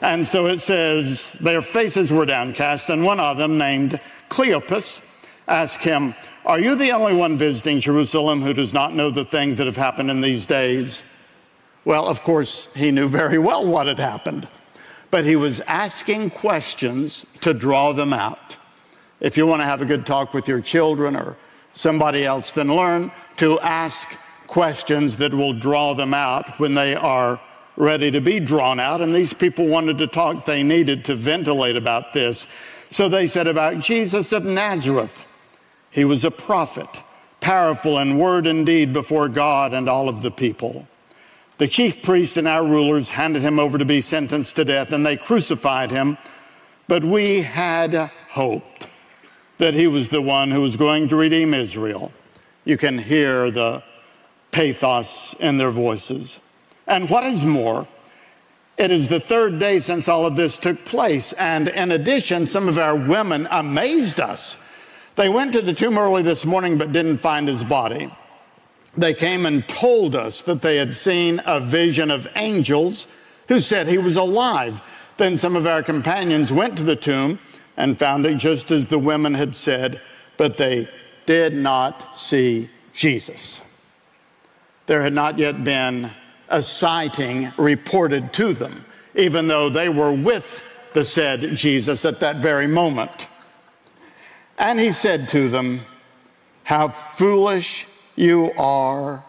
And 0.00 0.26
so 0.26 0.46
it 0.46 0.60
says 0.60 1.32
their 1.34 1.60
faces 1.60 2.12
were 2.12 2.24
downcast, 2.24 2.88
and 2.88 3.04
one 3.04 3.20
of 3.20 3.36
them, 3.36 3.58
named 3.58 4.00
Cleopas, 4.30 5.00
asked 5.48 5.82
him, 5.82 6.14
Are 6.46 6.60
you 6.60 6.76
the 6.76 6.92
only 6.92 7.14
one 7.14 7.36
visiting 7.36 7.80
Jerusalem 7.80 8.42
who 8.42 8.52
does 8.52 8.72
not 8.72 8.94
know 8.94 9.10
the 9.10 9.24
things 9.24 9.58
that 9.58 9.66
have 9.66 9.76
happened 9.76 10.10
in 10.10 10.20
these 10.20 10.46
days? 10.46 11.02
Well, 11.84 12.06
of 12.06 12.22
course, 12.22 12.68
he 12.74 12.90
knew 12.90 13.08
very 13.08 13.38
well 13.38 13.66
what 13.66 13.86
had 13.86 13.98
happened, 13.98 14.48
but 15.10 15.24
he 15.24 15.36
was 15.36 15.60
asking 15.60 16.30
questions 16.30 17.24
to 17.40 17.54
draw 17.54 17.92
them 17.92 18.12
out. 18.12 18.56
If 19.20 19.36
you 19.36 19.46
want 19.46 19.62
to 19.62 19.66
have 19.66 19.82
a 19.82 19.86
good 19.86 20.06
talk 20.06 20.34
with 20.34 20.46
your 20.46 20.60
children 20.60 21.16
or 21.16 21.36
somebody 21.72 22.24
else, 22.24 22.52
then 22.52 22.68
learn 22.68 23.10
to 23.38 23.58
ask 23.60 24.16
questions 24.46 25.16
that 25.16 25.34
will 25.34 25.52
draw 25.52 25.94
them 25.94 26.14
out 26.14 26.58
when 26.58 26.74
they 26.74 26.94
are 26.94 27.40
ready 27.76 28.10
to 28.10 28.20
be 28.20 28.40
drawn 28.40 28.80
out. 28.80 29.00
And 29.00 29.14
these 29.14 29.32
people 29.32 29.66
wanted 29.66 29.98
to 29.98 30.06
talk, 30.06 30.44
they 30.44 30.62
needed 30.62 31.04
to 31.06 31.14
ventilate 31.14 31.76
about 31.76 32.12
this. 32.12 32.46
So 32.90 33.08
they 33.08 33.26
said 33.26 33.46
about 33.46 33.80
Jesus 33.80 34.32
of 34.32 34.44
Nazareth. 34.44 35.24
He 35.90 36.04
was 36.04 36.24
a 36.24 36.30
prophet, 36.30 36.88
powerful 37.40 37.98
in 37.98 38.18
word 38.18 38.46
and 38.46 38.66
deed 38.66 38.92
before 38.92 39.28
God 39.28 39.72
and 39.72 39.88
all 39.88 40.08
of 40.08 40.22
the 40.22 40.30
people. 40.30 40.88
The 41.58 41.68
chief 41.68 42.02
priests 42.02 42.36
and 42.36 42.48
our 42.48 42.64
rulers 42.64 43.10
handed 43.10 43.42
him 43.42 43.58
over 43.58 43.78
to 43.78 43.84
be 43.84 44.00
sentenced 44.00 44.56
to 44.56 44.64
death, 44.64 44.92
and 44.92 45.04
they 45.04 45.16
crucified 45.16 45.90
him. 45.90 46.18
But 46.86 47.04
we 47.04 47.42
had 47.42 48.10
hoped 48.30 48.88
that 49.58 49.74
he 49.74 49.86
was 49.86 50.08
the 50.08 50.22
one 50.22 50.50
who 50.50 50.62
was 50.62 50.76
going 50.76 51.08
to 51.08 51.16
redeem 51.16 51.52
Israel. 51.52 52.12
You 52.64 52.76
can 52.76 52.98
hear 52.98 53.50
the 53.50 53.82
pathos 54.52 55.34
in 55.40 55.56
their 55.56 55.70
voices. 55.70 56.40
And 56.86 57.10
what 57.10 57.24
is 57.24 57.44
more, 57.44 57.86
it 58.76 58.90
is 58.90 59.08
the 59.08 59.20
third 59.20 59.58
day 59.58 59.80
since 59.80 60.08
all 60.08 60.24
of 60.24 60.36
this 60.36 60.58
took 60.58 60.84
place. 60.84 61.32
And 61.34 61.68
in 61.68 61.90
addition, 61.90 62.46
some 62.46 62.68
of 62.68 62.78
our 62.78 62.96
women 62.96 63.48
amazed 63.50 64.20
us 64.20 64.56
they 65.18 65.28
went 65.28 65.52
to 65.54 65.62
the 65.62 65.74
tomb 65.74 65.98
early 65.98 66.22
this 66.22 66.46
morning 66.46 66.78
but 66.78 66.92
didn't 66.92 67.18
find 67.18 67.48
his 67.48 67.64
body. 67.64 68.08
They 68.98 69.14
came 69.14 69.46
and 69.46 69.66
told 69.68 70.16
us 70.16 70.42
that 70.42 70.60
they 70.60 70.76
had 70.76 70.96
seen 70.96 71.40
a 71.46 71.60
vision 71.60 72.10
of 72.10 72.26
angels 72.34 73.06
who 73.46 73.60
said 73.60 73.86
he 73.86 73.96
was 73.96 74.16
alive. 74.16 74.82
Then 75.18 75.38
some 75.38 75.54
of 75.54 75.68
our 75.68 75.84
companions 75.84 76.52
went 76.52 76.76
to 76.78 76.82
the 76.82 76.96
tomb 76.96 77.38
and 77.76 77.96
found 77.96 78.26
it 78.26 78.38
just 78.38 78.72
as 78.72 78.86
the 78.86 78.98
women 78.98 79.34
had 79.34 79.54
said, 79.54 80.00
but 80.36 80.56
they 80.56 80.88
did 81.26 81.54
not 81.54 82.18
see 82.18 82.70
Jesus. 82.92 83.60
There 84.86 85.02
had 85.02 85.12
not 85.12 85.38
yet 85.38 85.62
been 85.62 86.10
a 86.48 86.60
sighting 86.60 87.52
reported 87.56 88.32
to 88.32 88.52
them, 88.52 88.84
even 89.14 89.46
though 89.46 89.68
they 89.68 89.88
were 89.88 90.12
with 90.12 90.64
the 90.92 91.04
said 91.04 91.54
Jesus 91.54 92.04
at 92.04 92.18
that 92.18 92.38
very 92.38 92.66
moment. 92.66 93.28
And 94.58 94.80
he 94.80 94.90
said 94.90 95.28
to 95.28 95.48
them, 95.48 95.82
How 96.64 96.88
foolish 96.88 97.86
you 98.18 98.52
are, 98.58 99.24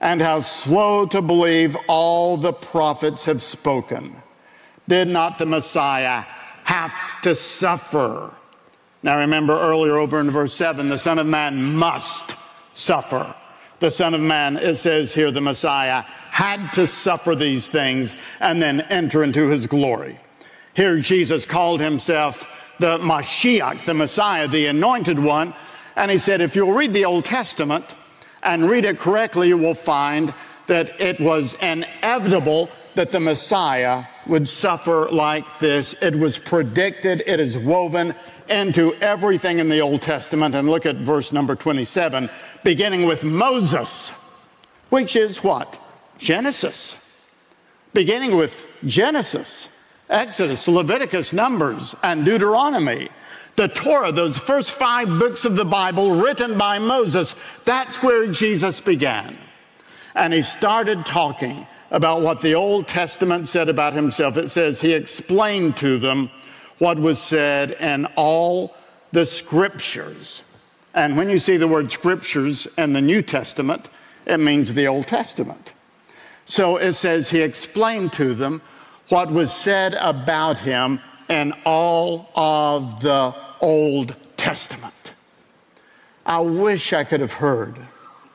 and 0.00 0.20
how 0.20 0.40
slow 0.40 1.06
to 1.06 1.22
believe 1.22 1.76
all 1.88 2.36
the 2.36 2.52
prophets 2.52 3.24
have 3.24 3.42
spoken. 3.42 4.14
Did 4.88 5.08
not 5.08 5.38
the 5.38 5.46
Messiah 5.46 6.24
have 6.64 6.92
to 7.22 7.34
suffer? 7.34 8.34
Now 9.02 9.18
remember 9.18 9.58
earlier 9.58 9.96
over 9.96 10.20
in 10.20 10.30
verse 10.30 10.52
7, 10.54 10.88
the 10.88 10.98
Son 10.98 11.18
of 11.18 11.26
Man 11.26 11.74
must 11.74 12.36
suffer. 12.74 13.34
The 13.78 13.90
Son 13.90 14.14
of 14.14 14.20
Man, 14.20 14.56
it 14.56 14.76
says 14.76 15.14
here, 15.14 15.30
the 15.30 15.40
Messiah 15.40 16.02
had 16.30 16.72
to 16.74 16.86
suffer 16.86 17.34
these 17.34 17.66
things 17.66 18.14
and 18.40 18.60
then 18.60 18.82
enter 18.82 19.22
into 19.22 19.48
his 19.48 19.66
glory. 19.66 20.18
Here 20.74 20.98
Jesus 20.98 21.46
called 21.46 21.80
himself 21.80 22.46
the 22.78 22.98
Mashiach, 22.98 23.86
the 23.86 23.94
Messiah, 23.94 24.46
the 24.46 24.66
anointed 24.66 25.18
one. 25.18 25.54
And 25.94 26.10
he 26.10 26.18
said, 26.18 26.42
if 26.42 26.54
you'll 26.54 26.72
read 26.72 26.92
the 26.92 27.06
Old 27.06 27.24
Testament 27.24 27.84
and 28.46 28.70
read 28.70 28.84
it 28.84 28.98
correctly, 28.98 29.48
you 29.48 29.58
will 29.58 29.74
find 29.74 30.32
that 30.68 31.00
it 31.00 31.20
was 31.20 31.54
inevitable 31.60 32.70
that 32.94 33.12
the 33.12 33.20
Messiah 33.20 34.04
would 34.26 34.48
suffer 34.48 35.08
like 35.10 35.58
this. 35.58 35.94
It 36.00 36.16
was 36.16 36.38
predicted, 36.38 37.22
it 37.26 37.40
is 37.40 37.58
woven 37.58 38.14
into 38.48 38.94
everything 38.94 39.58
in 39.58 39.68
the 39.68 39.80
Old 39.80 40.02
Testament. 40.02 40.54
And 40.54 40.68
look 40.68 40.86
at 40.86 40.96
verse 40.96 41.32
number 41.32 41.54
27, 41.54 42.30
beginning 42.64 43.06
with 43.06 43.24
Moses, 43.24 44.10
which 44.88 45.16
is 45.16 45.42
what? 45.42 45.78
Genesis. 46.18 46.96
Beginning 47.92 48.36
with 48.36 48.66
Genesis, 48.84 49.68
Exodus, 50.08 50.68
Leviticus, 50.68 51.32
Numbers, 51.32 51.94
and 52.02 52.24
Deuteronomy. 52.24 53.08
The 53.56 53.68
Torah, 53.68 54.12
those 54.12 54.38
first 54.38 54.70
five 54.70 55.18
books 55.18 55.44
of 55.46 55.56
the 55.56 55.64
Bible 55.64 56.12
written 56.12 56.58
by 56.58 56.78
Moses, 56.78 57.34
that's 57.64 58.02
where 58.02 58.26
Jesus 58.30 58.80
began. 58.80 59.36
And 60.14 60.32
he 60.32 60.42
started 60.42 61.06
talking 61.06 61.66
about 61.90 62.20
what 62.20 62.42
the 62.42 62.54
Old 62.54 62.86
Testament 62.86 63.48
said 63.48 63.68
about 63.68 63.94
himself. 63.94 64.36
It 64.36 64.50
says 64.50 64.80
he 64.80 64.92
explained 64.92 65.76
to 65.78 65.98
them 65.98 66.30
what 66.78 66.98
was 66.98 67.18
said 67.18 67.70
in 67.72 68.06
all 68.16 68.74
the 69.12 69.24
scriptures. 69.24 70.42
And 70.94 71.16
when 71.16 71.30
you 71.30 71.38
see 71.38 71.56
the 71.56 71.68
word 71.68 71.90
scriptures 71.90 72.66
in 72.76 72.92
the 72.92 73.00
New 73.00 73.22
Testament, 73.22 73.88
it 74.26 74.38
means 74.38 74.74
the 74.74 74.86
Old 74.86 75.06
Testament. 75.06 75.72
So 76.44 76.76
it 76.76 76.92
says 76.92 77.30
he 77.30 77.40
explained 77.40 78.12
to 78.14 78.34
them 78.34 78.60
what 79.08 79.30
was 79.30 79.52
said 79.52 79.94
about 79.94 80.60
him 80.60 81.00
in 81.28 81.52
all 81.64 82.30
of 82.34 83.00
the 83.00 83.34
Old 83.60 84.14
Testament. 84.36 85.14
I 86.24 86.40
wish 86.40 86.92
I 86.92 87.04
could 87.04 87.20
have 87.20 87.34
heard 87.34 87.76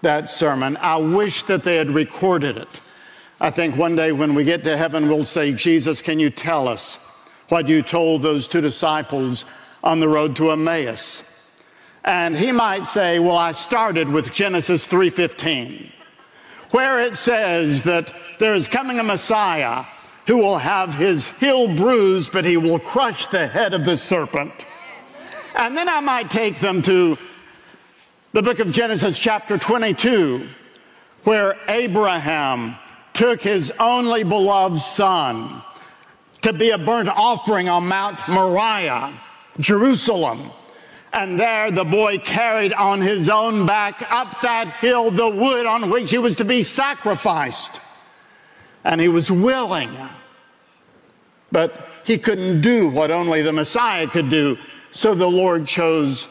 that 0.01 0.31
sermon. 0.31 0.77
I 0.77 0.97
wish 0.97 1.43
that 1.43 1.63
they 1.63 1.77
had 1.77 1.89
recorded 1.89 2.57
it. 2.57 2.81
I 3.39 3.49
think 3.49 3.75
one 3.75 3.95
day 3.95 4.11
when 4.11 4.33
we 4.35 4.43
get 4.43 4.63
to 4.63 4.77
heaven, 4.77 5.07
we'll 5.09 5.25
say, 5.25 5.51
Jesus, 5.51 6.01
can 6.01 6.19
you 6.19 6.29
tell 6.29 6.67
us 6.67 6.97
what 7.49 7.67
you 7.67 7.81
told 7.81 8.21
those 8.21 8.47
two 8.47 8.61
disciples 8.61 9.45
on 9.83 9.99
the 9.99 10.07
road 10.07 10.35
to 10.37 10.51
Emmaus? 10.51 11.23
And 12.03 12.35
he 12.35 12.51
might 12.51 12.87
say, 12.87 13.19
well, 13.19 13.37
I 13.37 13.51
started 13.51 14.09
with 14.09 14.33
Genesis 14.33 14.87
3:15, 14.87 15.91
where 16.71 16.99
it 16.99 17.15
says 17.15 17.83
that 17.83 18.13
there 18.39 18.55
is 18.55 18.67
coming 18.67 18.99
a 18.99 19.03
Messiah 19.03 19.85
who 20.27 20.37
will 20.37 20.59
have 20.59 20.95
his 20.95 21.29
heel 21.31 21.67
bruised, 21.67 22.31
but 22.31 22.45
he 22.45 22.57
will 22.57 22.79
crush 22.79 23.27
the 23.27 23.47
head 23.47 23.73
of 23.73 23.85
the 23.85 23.97
serpent. 23.97 24.65
And 25.55 25.75
then 25.75 25.89
I 25.89 25.99
might 25.99 26.31
take 26.31 26.59
them 26.59 26.81
to 26.83 27.17
the 28.33 28.41
book 28.41 28.59
of 28.59 28.71
Genesis, 28.71 29.19
chapter 29.19 29.57
22, 29.57 30.47
where 31.23 31.57
Abraham 31.67 32.75
took 33.13 33.41
his 33.41 33.71
only 33.79 34.23
beloved 34.23 34.79
son 34.79 35.61
to 36.41 36.53
be 36.53 36.69
a 36.71 36.77
burnt 36.77 37.09
offering 37.09 37.69
on 37.69 37.87
Mount 37.87 38.19
Moriah, 38.27 39.13
Jerusalem. 39.59 40.39
And 41.13 41.37
there 41.37 41.69
the 41.71 41.83
boy 41.83 42.19
carried 42.19 42.73
on 42.73 43.01
his 43.01 43.29
own 43.29 43.65
back 43.65 44.09
up 44.11 44.39
that 44.41 44.67
hill 44.79 45.11
the 45.11 45.29
wood 45.29 45.65
on 45.65 45.89
which 45.89 46.09
he 46.09 46.17
was 46.17 46.37
to 46.37 46.45
be 46.45 46.63
sacrificed. 46.63 47.81
And 48.83 49.01
he 49.01 49.09
was 49.09 49.29
willing. 49.29 49.89
But 51.51 51.73
he 52.05 52.17
couldn't 52.17 52.61
do 52.61 52.89
what 52.89 53.11
only 53.11 53.41
the 53.41 53.51
Messiah 53.51 54.07
could 54.07 54.29
do. 54.29 54.57
So 54.91 55.15
the 55.15 55.27
Lord 55.27 55.67
chose 55.67 56.27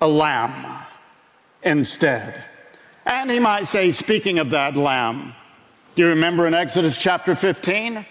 a 0.00 0.06
lamb 0.06 0.84
instead. 1.62 2.44
And 3.06 3.30
he 3.30 3.38
might 3.38 3.66
say, 3.66 3.90
speaking 3.90 4.38
of 4.38 4.50
that 4.50 4.76
lamb, 4.76 5.34
do 5.94 6.02
you 6.02 6.08
remember 6.08 6.46
in 6.46 6.52
Exodus 6.52 6.98
chapter 6.98 7.34
15? 7.34 8.04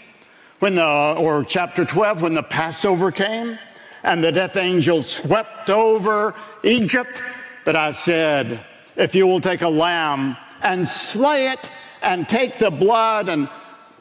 When 0.60 0.74
the, 0.74 1.16
or 1.18 1.44
chapter 1.44 1.86
12, 1.86 2.24
when 2.24 2.34
the 2.34 2.42
Passover 2.42 3.12
came 3.12 3.60
and 4.02 4.24
the 4.24 4.32
death 4.32 4.58
angel 4.58 5.04
swept 5.04 5.70
over 5.70 6.34
Egypt. 6.64 7.22
But 7.64 7.76
I 7.76 7.92
said, 7.92 8.60
if 8.96 9.14
you 9.14 9.28
will 9.28 9.42
take 9.42 9.62
a 9.62 9.70
lamb 9.70 10.36
and 10.64 10.88
slay 10.88 11.50
it 11.50 11.70
and 12.02 12.28
take 12.28 12.58
the 12.58 12.72
blood 12.72 13.30
and 13.30 13.48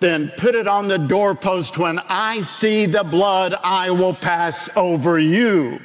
then 0.00 0.32
put 0.36 0.54
it 0.54 0.68
on 0.68 0.88
the 0.88 0.98
doorpost, 0.98 1.78
when 1.78 1.98
I 2.08 2.42
see 2.42 2.86
the 2.86 3.04
blood, 3.04 3.54
I 3.62 3.90
will 3.90 4.14
pass 4.14 4.68
over 4.76 5.18
you. 5.18 5.64
Amen. 5.64 5.80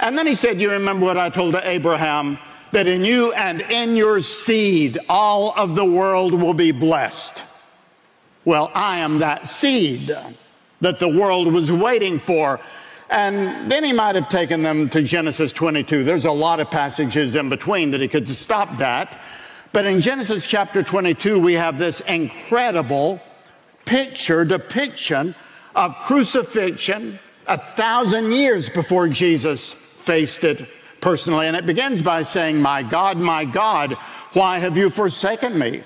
And 0.00 0.18
then 0.18 0.26
he 0.26 0.34
said, 0.34 0.60
You 0.60 0.70
remember 0.72 1.06
what 1.06 1.18
I 1.18 1.30
told 1.30 1.54
Abraham? 1.54 2.38
that 2.72 2.86
in 2.86 3.04
you 3.04 3.32
and 3.34 3.60
in 3.60 3.94
your 3.94 4.20
seed 4.20 4.98
all 5.08 5.52
of 5.56 5.74
the 5.74 5.84
world 5.84 6.32
will 6.32 6.54
be 6.54 6.72
blessed. 6.72 7.44
Well, 8.44 8.70
I 8.74 8.98
am 8.98 9.20
that 9.20 9.46
seed 9.46 10.10
that 10.80 10.98
the 10.98 11.08
world 11.08 11.52
was 11.52 11.70
waiting 11.70 12.18
for. 12.18 12.58
And 13.08 13.70
then 13.70 13.84
he 13.84 13.92
might 13.92 14.14
have 14.14 14.28
taken 14.28 14.62
them 14.62 14.88
to 14.88 15.02
Genesis 15.02 15.52
22. 15.52 16.02
There's 16.02 16.24
a 16.24 16.32
lot 16.32 16.60
of 16.60 16.70
passages 16.70 17.36
in 17.36 17.50
between 17.50 17.90
that 17.90 18.00
he 18.00 18.08
could 18.08 18.26
stop 18.26 18.78
that. 18.78 19.20
But 19.72 19.86
in 19.86 20.02
Genesis 20.02 20.46
chapter 20.46 20.82
22, 20.82 21.38
we 21.38 21.54
have 21.54 21.78
this 21.78 22.00
incredible 22.02 23.22
picture, 23.86 24.44
depiction 24.44 25.34
of 25.74 25.96
crucifixion 25.96 27.18
a 27.46 27.56
thousand 27.56 28.32
years 28.32 28.68
before 28.68 29.08
Jesus 29.08 29.72
faced 29.72 30.44
it 30.44 30.68
personally. 31.00 31.46
And 31.46 31.56
it 31.56 31.64
begins 31.64 32.02
by 32.02 32.22
saying, 32.22 32.60
My 32.60 32.82
God, 32.82 33.16
my 33.16 33.46
God, 33.46 33.94
why 34.34 34.58
have 34.58 34.76
you 34.76 34.90
forsaken 34.90 35.58
me? 35.58 35.82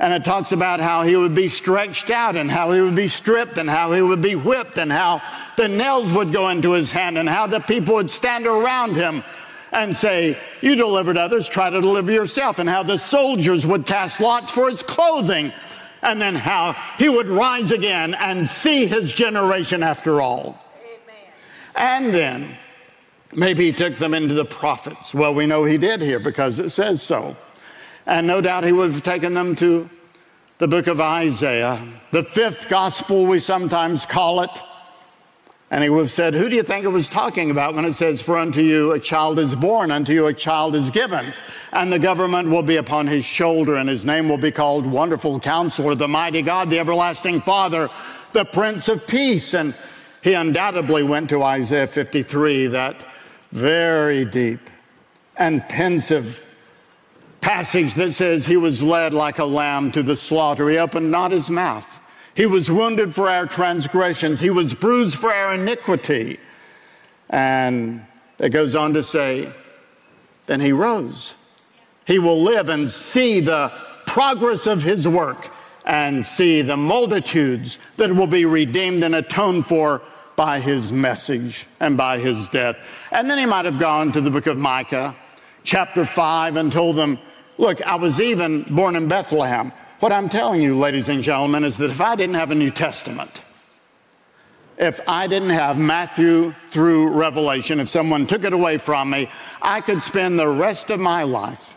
And 0.00 0.12
it 0.12 0.24
talks 0.24 0.50
about 0.50 0.80
how 0.80 1.04
he 1.04 1.14
would 1.14 1.34
be 1.34 1.46
stretched 1.46 2.10
out 2.10 2.34
and 2.34 2.50
how 2.50 2.72
he 2.72 2.80
would 2.80 2.96
be 2.96 3.06
stripped 3.06 3.56
and 3.56 3.70
how 3.70 3.92
he 3.92 4.02
would 4.02 4.20
be 4.20 4.34
whipped 4.34 4.78
and 4.78 4.90
how 4.90 5.22
the 5.56 5.68
nails 5.68 6.12
would 6.12 6.32
go 6.32 6.48
into 6.48 6.72
his 6.72 6.90
hand 6.90 7.16
and 7.16 7.28
how 7.28 7.46
the 7.46 7.60
people 7.60 7.94
would 7.94 8.10
stand 8.10 8.48
around 8.48 8.96
him 8.96 9.22
and 9.72 9.96
say, 9.96 10.38
You 10.60 10.76
delivered 10.76 11.16
others, 11.16 11.48
try 11.48 11.70
to 11.70 11.80
deliver 11.80 12.12
yourself. 12.12 12.58
And 12.58 12.68
how 12.68 12.82
the 12.82 12.98
soldiers 12.98 13.66
would 13.66 13.86
cast 13.86 14.20
lots 14.20 14.50
for 14.50 14.68
his 14.68 14.82
clothing. 14.82 15.52
And 16.02 16.20
then 16.20 16.34
how 16.34 16.76
he 16.98 17.08
would 17.08 17.28
rise 17.28 17.70
again 17.70 18.14
and 18.14 18.48
see 18.48 18.86
his 18.86 19.12
generation 19.12 19.82
after 19.82 20.20
all. 20.20 20.58
Amen. 20.84 21.32
And 21.74 22.14
then 22.14 22.56
Maybe 23.34 23.64
he 23.64 23.72
took 23.72 23.94
them 23.94 24.12
into 24.12 24.34
the 24.34 24.44
prophets. 24.44 25.14
Well, 25.14 25.34
we 25.34 25.46
know 25.46 25.64
he 25.64 25.78
did 25.78 26.02
here 26.02 26.18
because 26.18 26.58
it 26.58 26.68
says 26.68 27.00
so. 27.00 27.34
And 28.04 28.26
no 28.26 28.40
doubt 28.40 28.64
he 28.64 28.72
would 28.72 28.90
have 28.90 29.02
taken 29.02 29.32
them 29.32 29.56
to 29.56 29.88
the 30.58 30.68
book 30.68 30.86
of 30.86 31.00
Isaiah, 31.00 31.84
the 32.10 32.22
fifth 32.22 32.68
gospel, 32.68 33.26
we 33.26 33.38
sometimes 33.38 34.04
call 34.04 34.42
it. 34.42 34.50
And 35.72 35.82
he 35.82 35.88
would 35.88 36.00
have 36.00 36.10
said, 36.10 36.34
Who 36.34 36.50
do 36.50 36.54
you 36.54 36.62
think 36.62 36.84
it 36.84 36.88
was 36.88 37.08
talking 37.08 37.50
about 37.50 37.74
when 37.74 37.86
it 37.86 37.94
says, 37.94 38.20
For 38.20 38.36
unto 38.36 38.60
you 38.60 38.92
a 38.92 39.00
child 39.00 39.38
is 39.38 39.56
born, 39.56 39.90
unto 39.90 40.12
you 40.12 40.26
a 40.26 40.34
child 40.34 40.74
is 40.74 40.90
given, 40.90 41.32
and 41.72 41.90
the 41.90 41.98
government 41.98 42.50
will 42.50 42.62
be 42.62 42.76
upon 42.76 43.06
his 43.06 43.24
shoulder, 43.24 43.76
and 43.76 43.88
his 43.88 44.04
name 44.04 44.28
will 44.28 44.36
be 44.36 44.50
called 44.50 44.84
Wonderful 44.84 45.40
Counselor, 45.40 45.94
the 45.94 46.06
Mighty 46.06 46.42
God, 46.42 46.68
the 46.68 46.78
Everlasting 46.78 47.40
Father, 47.40 47.88
the 48.32 48.44
Prince 48.44 48.86
of 48.88 49.06
Peace. 49.06 49.54
And 49.54 49.74
he 50.20 50.34
undoubtedly 50.34 51.04
went 51.04 51.30
to 51.30 51.42
Isaiah 51.42 51.86
53, 51.86 52.66
that 52.66 53.06
very 53.50 54.26
deep 54.26 54.60
and 55.38 55.66
pensive 55.70 56.44
passage 57.40 57.94
that 57.94 58.12
says 58.12 58.44
he 58.44 58.58
was 58.58 58.82
led 58.82 59.14
like 59.14 59.38
a 59.38 59.44
lamb 59.46 59.90
to 59.92 60.02
the 60.02 60.16
slaughter. 60.16 60.68
He 60.68 60.76
opened 60.76 61.10
not 61.10 61.32
his 61.32 61.48
mouth. 61.48 61.98
He 62.34 62.46
was 62.46 62.70
wounded 62.70 63.14
for 63.14 63.28
our 63.28 63.46
transgressions. 63.46 64.40
He 64.40 64.50
was 64.50 64.74
bruised 64.74 65.18
for 65.18 65.32
our 65.32 65.54
iniquity. 65.54 66.38
And 67.28 68.04
it 68.38 68.50
goes 68.50 68.74
on 68.74 68.94
to 68.94 69.02
say, 69.02 69.52
then 70.46 70.60
he 70.60 70.72
rose. 70.72 71.34
He 72.06 72.18
will 72.18 72.42
live 72.42 72.68
and 72.68 72.90
see 72.90 73.40
the 73.40 73.72
progress 74.06 74.66
of 74.66 74.82
his 74.82 75.06
work 75.06 75.50
and 75.84 76.26
see 76.26 76.62
the 76.62 76.76
multitudes 76.76 77.78
that 77.96 78.14
will 78.14 78.26
be 78.26 78.44
redeemed 78.44 79.02
and 79.04 79.14
atoned 79.14 79.66
for 79.66 80.02
by 80.36 80.60
his 80.60 80.92
message 80.92 81.66
and 81.80 81.96
by 81.96 82.18
his 82.18 82.48
death. 82.48 82.76
And 83.10 83.28
then 83.28 83.38
he 83.38 83.46
might 83.46 83.64
have 83.64 83.78
gone 83.78 84.12
to 84.12 84.20
the 84.20 84.30
book 84.30 84.46
of 84.46 84.58
Micah, 84.58 85.14
chapter 85.64 86.04
5, 86.04 86.56
and 86.56 86.72
told 86.72 86.96
them, 86.96 87.18
Look, 87.58 87.82
I 87.82 87.96
was 87.96 88.20
even 88.20 88.62
born 88.62 88.96
in 88.96 89.08
Bethlehem. 89.08 89.72
What 90.02 90.10
I'm 90.10 90.28
telling 90.28 90.60
you, 90.60 90.76
ladies 90.76 91.08
and 91.08 91.22
gentlemen, 91.22 91.62
is 91.62 91.76
that 91.76 91.88
if 91.88 92.00
I 92.00 92.16
didn't 92.16 92.34
have 92.34 92.50
a 92.50 92.56
New 92.56 92.72
Testament, 92.72 93.40
if 94.76 95.00
I 95.06 95.28
didn't 95.28 95.50
have 95.50 95.78
Matthew 95.78 96.56
through 96.70 97.10
Revelation, 97.10 97.78
if 97.78 97.88
someone 97.88 98.26
took 98.26 98.42
it 98.42 98.52
away 98.52 98.78
from 98.78 99.10
me, 99.10 99.30
I 99.62 99.80
could 99.80 100.02
spend 100.02 100.40
the 100.40 100.48
rest 100.48 100.90
of 100.90 100.98
my 100.98 101.22
life 101.22 101.76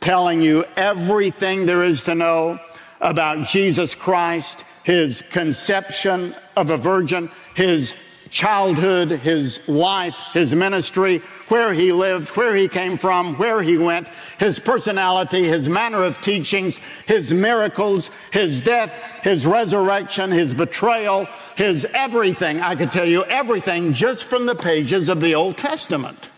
telling 0.00 0.40
you 0.40 0.64
everything 0.76 1.66
there 1.66 1.84
is 1.84 2.04
to 2.04 2.14
know 2.14 2.58
about 3.02 3.46
Jesus 3.48 3.94
Christ, 3.94 4.64
his 4.82 5.20
conception 5.20 6.34
of 6.56 6.70
a 6.70 6.78
virgin, 6.78 7.30
his 7.54 7.94
childhood, 8.30 9.10
his 9.10 9.66
life, 9.68 10.16
his 10.32 10.54
ministry, 10.54 11.18
where 11.48 11.72
he 11.72 11.92
lived, 11.92 12.28
where 12.30 12.54
he 12.54 12.68
came 12.68 12.98
from, 12.98 13.34
where 13.36 13.62
he 13.62 13.78
went, 13.78 14.08
his 14.38 14.58
personality, 14.58 15.44
his 15.44 15.68
manner 15.68 16.02
of 16.02 16.20
teachings, 16.20 16.78
his 17.06 17.32
miracles, 17.32 18.10
his 18.30 18.60
death, 18.60 19.02
his 19.22 19.46
resurrection, 19.46 20.30
his 20.30 20.54
betrayal, 20.54 21.26
his 21.56 21.86
everything. 21.94 22.60
I 22.60 22.74
could 22.74 22.92
tell 22.92 23.08
you 23.08 23.24
everything 23.24 23.92
just 23.92 24.24
from 24.24 24.46
the 24.46 24.54
pages 24.54 25.08
of 25.08 25.20
the 25.20 25.34
Old 25.34 25.56
Testament. 25.56 26.28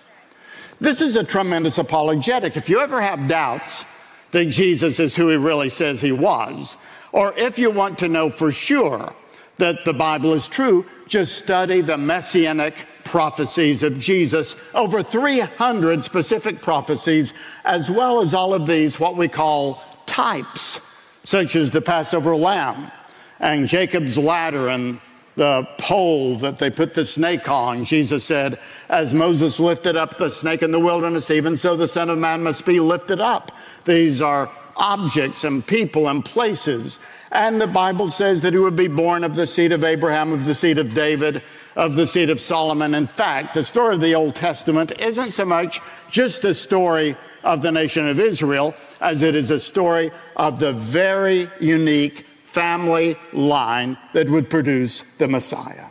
This 0.80 1.00
is 1.00 1.16
a 1.16 1.24
tremendous 1.24 1.76
apologetic. 1.76 2.56
If 2.56 2.68
you 2.68 2.80
ever 2.80 3.00
have 3.00 3.28
doubts 3.28 3.84
that 4.30 4.46
Jesus 4.46 4.98
is 5.00 5.16
who 5.16 5.28
he 5.28 5.36
really 5.36 5.68
says 5.68 6.00
he 6.00 6.12
was, 6.12 6.76
or 7.12 7.34
if 7.36 7.58
you 7.58 7.70
want 7.70 7.98
to 7.98 8.08
know 8.08 8.30
for 8.30 8.52
sure 8.52 9.12
that 9.60 9.84
the 9.84 9.94
Bible 9.94 10.34
is 10.34 10.48
true, 10.48 10.84
just 11.08 11.38
study 11.38 11.80
the 11.80 11.96
messianic 11.96 12.74
prophecies 13.04 13.82
of 13.82 13.98
Jesus, 13.98 14.56
over 14.74 15.02
300 15.02 16.04
specific 16.04 16.60
prophecies, 16.60 17.32
as 17.64 17.90
well 17.90 18.20
as 18.20 18.34
all 18.34 18.52
of 18.52 18.66
these, 18.66 19.00
what 19.00 19.16
we 19.16 19.28
call 19.28 19.82
types, 20.06 20.80
such 21.24 21.56
as 21.56 21.70
the 21.70 21.80
Passover 21.80 22.36
lamb 22.36 22.90
and 23.38 23.66
Jacob's 23.66 24.18
ladder 24.18 24.68
and 24.68 25.00
the 25.36 25.66
pole 25.78 26.36
that 26.36 26.58
they 26.58 26.70
put 26.70 26.94
the 26.94 27.04
snake 27.04 27.48
on. 27.48 27.84
Jesus 27.84 28.24
said, 28.24 28.60
As 28.88 29.14
Moses 29.14 29.58
lifted 29.58 29.96
up 29.96 30.18
the 30.18 30.28
snake 30.28 30.62
in 30.62 30.70
the 30.70 30.78
wilderness, 30.78 31.30
even 31.30 31.56
so 31.56 31.76
the 31.76 31.88
Son 31.88 32.10
of 32.10 32.18
Man 32.18 32.42
must 32.42 32.66
be 32.66 32.78
lifted 32.78 33.20
up. 33.20 33.52
These 33.84 34.20
are 34.20 34.50
objects 34.76 35.44
and 35.44 35.66
people 35.66 36.08
and 36.08 36.24
places 36.24 36.98
and 37.32 37.60
the 37.60 37.66
Bible 37.66 38.10
says 38.10 38.42
that 38.42 38.52
he 38.52 38.58
would 38.58 38.76
be 38.76 38.88
born 38.88 39.22
of 39.22 39.36
the 39.36 39.46
seed 39.46 39.70
of 39.70 39.84
Abraham, 39.84 40.32
of 40.32 40.44
the 40.44 40.54
seed 40.54 40.78
of 40.78 40.94
David, 40.94 41.42
of 41.76 41.94
the 41.94 42.06
seed 42.06 42.28
of 42.28 42.40
Solomon. 42.40 42.94
In 42.94 43.06
fact, 43.06 43.54
the 43.54 43.62
story 43.62 43.94
of 43.94 44.00
the 44.00 44.14
Old 44.14 44.34
Testament 44.34 44.92
isn't 44.98 45.30
so 45.30 45.44
much 45.44 45.80
just 46.10 46.44
a 46.44 46.52
story 46.52 47.16
of 47.44 47.62
the 47.62 47.70
nation 47.70 48.08
of 48.08 48.18
Israel 48.18 48.74
as 49.00 49.22
it 49.22 49.34
is 49.34 49.50
a 49.50 49.60
story 49.60 50.10
of 50.36 50.58
the 50.58 50.72
very 50.72 51.48
unique 51.60 52.26
family 52.44 53.16
line 53.32 53.96
that 54.12 54.28
would 54.28 54.50
produce 54.50 55.04
the 55.18 55.28
Messiah. 55.28 55.86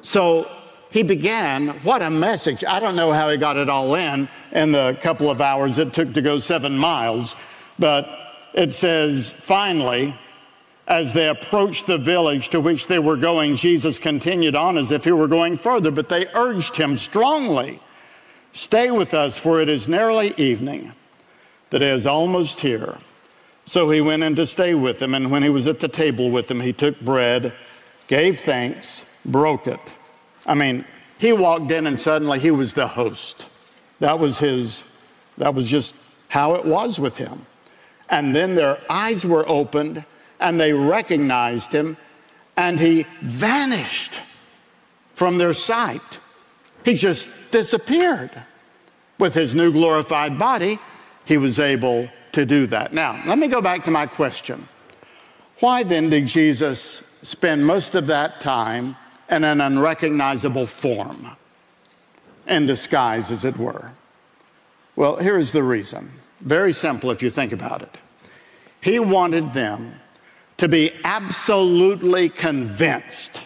So 0.00 0.48
he 0.94 1.02
began, 1.02 1.70
what 1.82 2.02
a 2.02 2.08
message. 2.08 2.64
I 2.64 2.78
don't 2.78 2.94
know 2.94 3.10
how 3.10 3.28
he 3.28 3.36
got 3.36 3.56
it 3.56 3.68
all 3.68 3.96
in 3.96 4.28
in 4.52 4.70
the 4.70 4.96
couple 5.00 5.28
of 5.28 5.40
hours 5.40 5.76
it 5.76 5.92
took 5.92 6.14
to 6.14 6.22
go 6.22 6.38
seven 6.38 6.78
miles, 6.78 7.34
but 7.80 8.08
it 8.52 8.74
says, 8.74 9.32
finally, 9.32 10.14
as 10.86 11.12
they 11.12 11.28
approached 11.28 11.88
the 11.88 11.98
village 11.98 12.48
to 12.50 12.60
which 12.60 12.86
they 12.86 13.00
were 13.00 13.16
going, 13.16 13.56
Jesus 13.56 13.98
continued 13.98 14.54
on 14.54 14.78
as 14.78 14.92
if 14.92 15.02
he 15.02 15.10
were 15.10 15.26
going 15.26 15.56
further, 15.56 15.90
but 15.90 16.08
they 16.08 16.28
urged 16.32 16.76
him 16.76 16.96
strongly, 16.96 17.80
Stay 18.52 18.92
with 18.92 19.14
us, 19.14 19.36
for 19.36 19.60
it 19.60 19.68
is 19.68 19.88
nearly 19.88 20.32
evening. 20.36 20.92
The 21.70 21.80
day 21.80 21.90
is 21.90 22.06
almost 22.06 22.60
here. 22.60 22.98
So 23.66 23.90
he 23.90 24.00
went 24.00 24.22
in 24.22 24.36
to 24.36 24.46
stay 24.46 24.74
with 24.74 25.00
them, 25.00 25.12
and 25.12 25.32
when 25.32 25.42
he 25.42 25.48
was 25.48 25.66
at 25.66 25.80
the 25.80 25.88
table 25.88 26.30
with 26.30 26.46
them, 26.46 26.60
he 26.60 26.72
took 26.72 27.00
bread, 27.00 27.52
gave 28.06 28.38
thanks, 28.42 29.04
broke 29.24 29.66
it. 29.66 29.80
I 30.46 30.54
mean, 30.54 30.84
he 31.18 31.32
walked 31.32 31.70
in 31.70 31.86
and 31.86 32.00
suddenly 32.00 32.38
he 32.38 32.50
was 32.50 32.72
the 32.72 32.88
host. 32.88 33.46
That 34.00 34.18
was 34.18 34.38
his, 34.38 34.84
that 35.38 35.54
was 35.54 35.68
just 35.68 35.94
how 36.28 36.54
it 36.54 36.64
was 36.64 36.98
with 36.98 37.16
him. 37.16 37.46
And 38.10 38.34
then 38.34 38.54
their 38.54 38.78
eyes 38.90 39.24
were 39.24 39.48
opened 39.48 40.04
and 40.40 40.60
they 40.60 40.72
recognized 40.72 41.72
him 41.72 41.96
and 42.56 42.78
he 42.78 43.06
vanished 43.22 44.20
from 45.14 45.38
their 45.38 45.52
sight. 45.52 46.20
He 46.84 46.94
just 46.94 47.28
disappeared. 47.50 48.30
With 49.16 49.34
his 49.34 49.54
new 49.54 49.72
glorified 49.72 50.38
body, 50.38 50.80
he 51.24 51.38
was 51.38 51.60
able 51.60 52.10
to 52.32 52.44
do 52.44 52.66
that. 52.66 52.92
Now, 52.92 53.22
let 53.26 53.38
me 53.38 53.46
go 53.46 53.62
back 53.62 53.84
to 53.84 53.90
my 53.92 54.06
question. 54.06 54.68
Why 55.60 55.84
then 55.84 56.10
did 56.10 56.26
Jesus 56.26 56.80
spend 57.22 57.64
most 57.64 57.94
of 57.94 58.08
that 58.08 58.40
time 58.40 58.96
in 59.30 59.44
an 59.44 59.60
unrecognizable 59.60 60.66
form, 60.66 61.36
in 62.46 62.66
disguise, 62.66 63.30
as 63.30 63.44
it 63.44 63.56
were? 63.56 63.92
Well, 64.96 65.16
here 65.16 65.38
is 65.38 65.52
the 65.52 65.62
reason. 65.62 66.10
Very 66.40 66.72
simple 66.72 67.10
if 67.10 67.22
you 67.22 67.30
think 67.30 67.52
about 67.52 67.82
it. 67.82 67.96
He 68.80 68.98
wanted 68.98 69.54
them 69.54 69.94
to 70.58 70.68
be 70.68 70.92
absolutely 71.04 72.28
convinced 72.28 73.42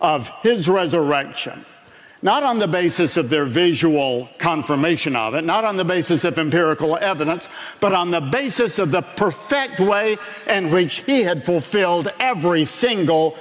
of 0.00 0.30
his 0.42 0.68
resurrection, 0.68 1.64
not 2.22 2.42
on 2.42 2.58
the 2.58 2.66
basis 2.66 3.16
of 3.16 3.30
their 3.30 3.44
visual 3.44 4.28
confirmation 4.38 5.14
of 5.14 5.34
it, 5.34 5.44
not 5.44 5.64
on 5.64 5.76
the 5.76 5.84
basis 5.84 6.24
of 6.24 6.38
empirical 6.38 6.96
evidence, 6.96 7.48
but 7.80 7.92
on 7.92 8.10
the 8.10 8.20
basis 8.20 8.78
of 8.78 8.90
the 8.90 9.02
perfect 9.02 9.78
way 9.78 10.16
in 10.48 10.70
which 10.70 11.00
he 11.02 11.22
had 11.22 11.44
fulfilled 11.44 12.12
every 12.18 12.64
single 12.64 13.36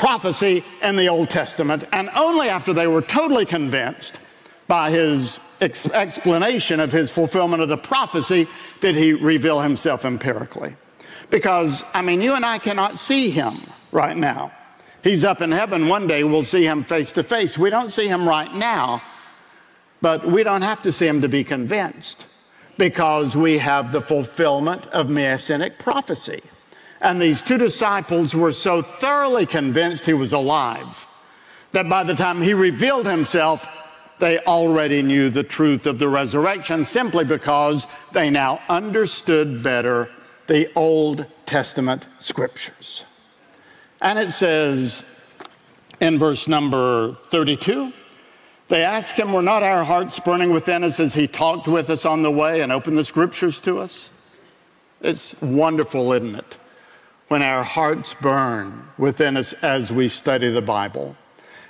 prophecy 0.00 0.64
in 0.82 0.96
the 0.96 1.10
Old 1.10 1.28
Testament. 1.28 1.84
And 1.92 2.08
only 2.16 2.48
after 2.48 2.72
they 2.72 2.86
were 2.86 3.02
totally 3.02 3.44
convinced 3.44 4.18
by 4.66 4.90
his 4.90 5.38
ex- 5.60 5.90
explanation 5.90 6.80
of 6.80 6.90
his 6.90 7.12
fulfillment 7.12 7.62
of 7.62 7.68
the 7.68 7.76
prophecy 7.76 8.48
did 8.80 8.96
he 8.96 9.12
reveal 9.12 9.60
himself 9.60 10.06
empirically. 10.06 10.74
Because, 11.28 11.84
I 11.92 12.00
mean, 12.00 12.22
you 12.22 12.34
and 12.34 12.46
I 12.46 12.56
cannot 12.56 12.98
see 12.98 13.28
him 13.28 13.58
right 13.92 14.16
now. 14.16 14.52
He's 15.04 15.22
up 15.22 15.42
in 15.42 15.52
heaven 15.52 15.86
one 15.86 16.06
day, 16.06 16.24
we'll 16.24 16.44
see 16.44 16.64
him 16.64 16.82
face 16.82 17.12
to 17.12 17.22
face. 17.22 17.58
We 17.58 17.68
don't 17.68 17.90
see 17.90 18.08
him 18.08 18.26
right 18.26 18.52
now, 18.54 19.02
but 20.00 20.26
we 20.26 20.42
don't 20.42 20.62
have 20.62 20.80
to 20.82 20.92
see 20.92 21.06
him 21.06 21.20
to 21.20 21.28
be 21.28 21.44
convinced 21.44 22.24
because 22.78 23.36
we 23.36 23.58
have 23.58 23.92
the 23.92 24.00
fulfillment 24.00 24.86
of 24.86 25.10
messianic 25.10 25.78
prophecy. 25.78 26.40
And 27.00 27.20
these 27.20 27.42
two 27.42 27.58
disciples 27.58 28.34
were 28.34 28.52
so 28.52 28.82
thoroughly 28.82 29.46
convinced 29.46 30.06
he 30.06 30.12
was 30.12 30.32
alive 30.32 31.06
that 31.72 31.88
by 31.88 32.02
the 32.02 32.14
time 32.14 32.42
he 32.42 32.52
revealed 32.52 33.06
himself, 33.06 33.66
they 34.18 34.38
already 34.40 35.00
knew 35.00 35.30
the 35.30 35.42
truth 35.42 35.86
of 35.86 35.98
the 35.98 36.08
resurrection 36.08 36.84
simply 36.84 37.24
because 37.24 37.86
they 38.12 38.28
now 38.28 38.60
understood 38.68 39.62
better 39.62 40.10
the 40.46 40.70
Old 40.74 41.26
Testament 41.46 42.06
scriptures. 42.18 43.04
And 44.00 44.18
it 44.18 44.30
says 44.30 45.04
in 46.00 46.18
verse 46.18 46.48
number 46.48 47.14
32 47.26 47.92
they 48.68 48.84
asked 48.84 49.18
him, 49.18 49.32
Were 49.32 49.42
not 49.42 49.64
our 49.64 49.84
hearts 49.84 50.20
burning 50.20 50.52
within 50.52 50.84
us 50.84 51.00
as 51.00 51.14
he 51.14 51.26
talked 51.26 51.66
with 51.66 51.90
us 51.90 52.06
on 52.06 52.22
the 52.22 52.30
way 52.30 52.60
and 52.60 52.70
opened 52.70 52.96
the 52.96 53.04
scriptures 53.04 53.60
to 53.62 53.80
us? 53.80 54.12
It's 55.00 55.40
wonderful, 55.42 56.12
isn't 56.12 56.36
it? 56.36 56.56
When 57.30 57.42
our 57.44 57.62
hearts 57.62 58.12
burn 58.12 58.88
within 58.98 59.36
us 59.36 59.52
as 59.62 59.92
we 59.92 60.08
study 60.08 60.50
the 60.50 60.60
Bible. 60.60 61.16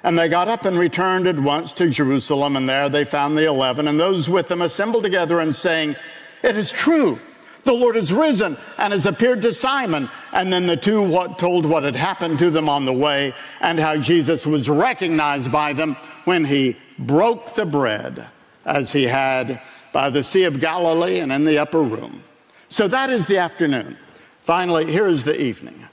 And 0.02 0.18
they 0.18 0.26
got 0.26 0.48
up 0.48 0.64
and 0.64 0.78
returned 0.78 1.26
at 1.26 1.38
once 1.38 1.74
to 1.74 1.90
Jerusalem, 1.90 2.56
and 2.56 2.66
there 2.66 2.88
they 2.88 3.04
found 3.04 3.36
the 3.36 3.46
eleven, 3.46 3.86
and 3.86 4.00
those 4.00 4.30
with 4.30 4.48
them 4.48 4.62
assembled 4.62 5.02
together 5.02 5.38
and 5.38 5.54
saying, 5.54 5.96
It 6.42 6.56
is 6.56 6.70
true, 6.70 7.18
the 7.64 7.74
Lord 7.74 7.96
has 7.96 8.10
risen 8.10 8.56
and 8.78 8.94
has 8.94 9.04
appeared 9.04 9.42
to 9.42 9.52
Simon. 9.52 10.08
And 10.32 10.50
then 10.50 10.66
the 10.66 10.78
two 10.78 11.06
told 11.36 11.66
what 11.66 11.82
had 11.82 11.94
happened 11.94 12.38
to 12.38 12.48
them 12.48 12.70
on 12.70 12.86
the 12.86 12.94
way 12.94 13.34
and 13.60 13.78
how 13.78 13.98
Jesus 13.98 14.46
was 14.46 14.70
recognized 14.70 15.52
by 15.52 15.74
them 15.74 15.94
when 16.24 16.46
he 16.46 16.78
broke 16.98 17.54
the 17.54 17.66
bread 17.66 18.28
as 18.64 18.92
he 18.92 19.02
had 19.02 19.60
by 19.92 20.08
the 20.08 20.22
Sea 20.22 20.44
of 20.44 20.58
Galilee 20.58 21.18
and 21.18 21.30
in 21.30 21.44
the 21.44 21.58
upper 21.58 21.82
room. 21.82 22.24
So 22.70 22.88
that 22.88 23.10
is 23.10 23.26
the 23.26 23.36
afternoon. 23.36 23.98
Finally, 24.42 24.90
here 24.90 25.06
is 25.06 25.24
the 25.24 25.40
evening. 25.40 25.88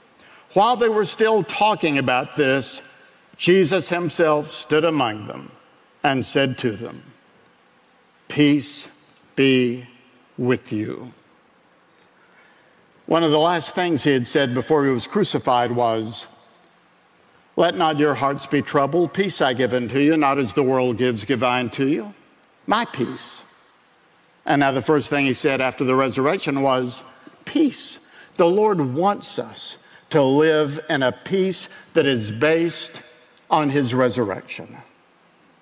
While 0.54 0.76
they 0.76 0.88
were 0.88 1.04
still 1.04 1.42
talking 1.42 1.98
about 1.98 2.36
this, 2.36 2.82
Jesus 3.36 3.90
himself 3.90 4.50
stood 4.50 4.84
among 4.84 5.26
them 5.26 5.52
and 6.02 6.24
said 6.24 6.58
to 6.58 6.72
them, 6.72 7.02
Peace 8.28 8.88
be 9.36 9.86
with 10.36 10.72
you. 10.72 11.12
One 13.06 13.24
of 13.24 13.30
the 13.30 13.38
last 13.38 13.74
things 13.74 14.04
he 14.04 14.12
had 14.12 14.28
said 14.28 14.52
before 14.54 14.84
he 14.84 14.90
was 14.90 15.06
crucified 15.06 15.72
was, 15.72 16.26
Let 17.56 17.74
not 17.74 17.98
your 17.98 18.14
hearts 18.14 18.46
be 18.46 18.60
troubled. 18.60 19.14
Peace 19.14 19.40
I 19.40 19.54
give 19.54 19.72
unto 19.72 19.98
you, 19.98 20.16
not 20.16 20.38
as 20.38 20.52
the 20.52 20.62
world 20.62 20.98
gives, 20.98 21.24
give 21.24 21.42
I 21.42 21.60
unto 21.60 21.86
you. 21.86 22.14
My 22.66 22.84
peace. 22.84 23.44
And 24.44 24.60
now 24.60 24.72
the 24.72 24.82
first 24.82 25.10
thing 25.10 25.24
he 25.24 25.34
said 25.34 25.60
after 25.60 25.84
the 25.84 25.94
resurrection 25.94 26.60
was, 26.60 27.02
Peace. 27.44 27.98
The 28.38 28.48
Lord 28.48 28.80
wants 28.80 29.36
us 29.38 29.78
to 30.10 30.22
live 30.22 30.80
in 30.88 31.02
a 31.02 31.10
peace 31.10 31.68
that 31.94 32.06
is 32.06 32.30
based 32.30 33.02
on 33.50 33.70
his 33.70 33.92
resurrection. 33.92 34.76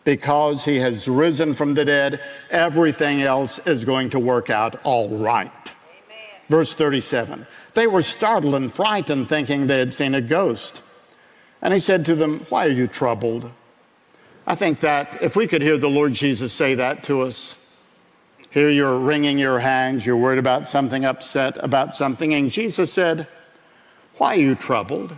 Because 0.05 0.67
he 0.67 0.77
has 0.77 1.09
risen 1.09 1.55
from 1.55 1.73
the 1.73 1.87
dead, 1.87 2.21
everything 2.51 3.23
else 3.23 3.59
is 3.61 3.87
going 3.87 4.11
to 4.11 4.19
work 4.19 4.51
out 4.51 4.77
all 4.85 5.09
right. 5.09 5.51
Amen. 5.51 6.25
Verse 6.51 6.75
37 6.75 7.47
They 7.73 7.87
were 7.87 8.03
startled 8.03 8.55
and 8.55 8.71
frightened, 8.71 9.29
thinking 9.31 9.67
they 9.67 9.79
had 9.79 9.95
seen 9.95 10.15
a 10.15 10.21
ghost. 10.21 10.83
And 11.63 11.73
he 11.73 11.81
said 11.81 12.05
to 12.05 12.15
them, 12.15 12.41
Why 12.51 12.67
are 12.67 12.71
you 12.71 12.87
troubled? 12.87 13.51
I 14.47 14.55
think 14.55 14.81
that 14.81 15.23
if 15.23 15.35
we 15.35 15.47
could 15.47 15.63
hear 15.63 15.79
the 15.79 15.89
Lord 15.89 16.13
Jesus 16.13 16.53
say 16.53 16.75
that 16.75 17.03
to 17.05 17.23
us, 17.23 17.57
here 18.57 18.71
you're 18.71 18.99
wringing 18.99 19.37
your 19.37 19.59
hands, 19.59 20.07
you're 20.07 20.17
worried 20.17 20.39
about 20.39 20.67
something, 20.67 21.05
upset 21.05 21.63
about 21.63 21.95
something, 21.95 22.33
and 22.33 22.51
Jesus 22.51 22.91
said, 22.91 23.27
Why 24.17 24.29
are 24.29 24.41
you 24.41 24.55
troubled? 24.55 25.15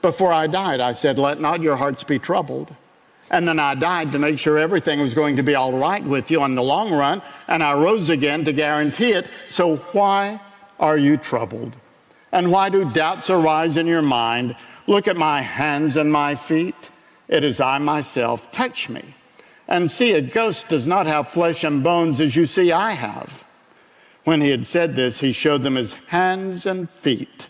Before 0.00 0.32
I 0.32 0.46
died, 0.46 0.78
I 0.78 0.92
said, 0.92 1.18
Let 1.18 1.40
not 1.40 1.60
your 1.60 1.74
hearts 1.74 2.04
be 2.04 2.20
troubled. 2.20 2.76
And 3.32 3.48
then 3.48 3.58
I 3.58 3.74
died 3.74 4.12
to 4.12 4.20
make 4.20 4.38
sure 4.38 4.58
everything 4.58 5.00
was 5.00 5.12
going 5.12 5.34
to 5.38 5.42
be 5.42 5.56
all 5.56 5.72
right 5.72 6.04
with 6.04 6.30
you 6.30 6.44
in 6.44 6.54
the 6.54 6.62
long 6.62 6.92
run, 6.92 7.20
and 7.48 7.64
I 7.64 7.72
rose 7.74 8.08
again 8.08 8.44
to 8.44 8.52
guarantee 8.52 9.10
it. 9.10 9.26
So 9.48 9.78
why 9.90 10.40
are 10.78 10.96
you 10.96 11.16
troubled? 11.16 11.74
And 12.30 12.52
why 12.52 12.68
do 12.68 12.88
doubts 12.88 13.28
arise 13.28 13.76
in 13.76 13.88
your 13.88 14.02
mind? 14.02 14.54
Look 14.86 15.08
at 15.08 15.16
my 15.16 15.40
hands 15.40 15.96
and 15.96 16.12
my 16.12 16.36
feet. 16.36 16.76
It 17.26 17.42
is 17.42 17.60
I 17.60 17.78
myself. 17.78 18.52
Touch 18.52 18.88
me. 18.88 19.16
And 19.72 19.90
see, 19.90 20.12
a 20.12 20.20
ghost 20.20 20.68
does 20.68 20.86
not 20.86 21.06
have 21.06 21.28
flesh 21.28 21.64
and 21.64 21.82
bones 21.82 22.20
as 22.20 22.36
you 22.36 22.44
see 22.44 22.70
I 22.72 22.90
have. 22.90 23.42
When 24.24 24.42
he 24.42 24.50
had 24.50 24.66
said 24.66 24.96
this, 24.96 25.20
he 25.20 25.32
showed 25.32 25.62
them 25.62 25.76
his 25.76 25.94
hands 25.94 26.66
and 26.66 26.90
feet. 26.90 27.48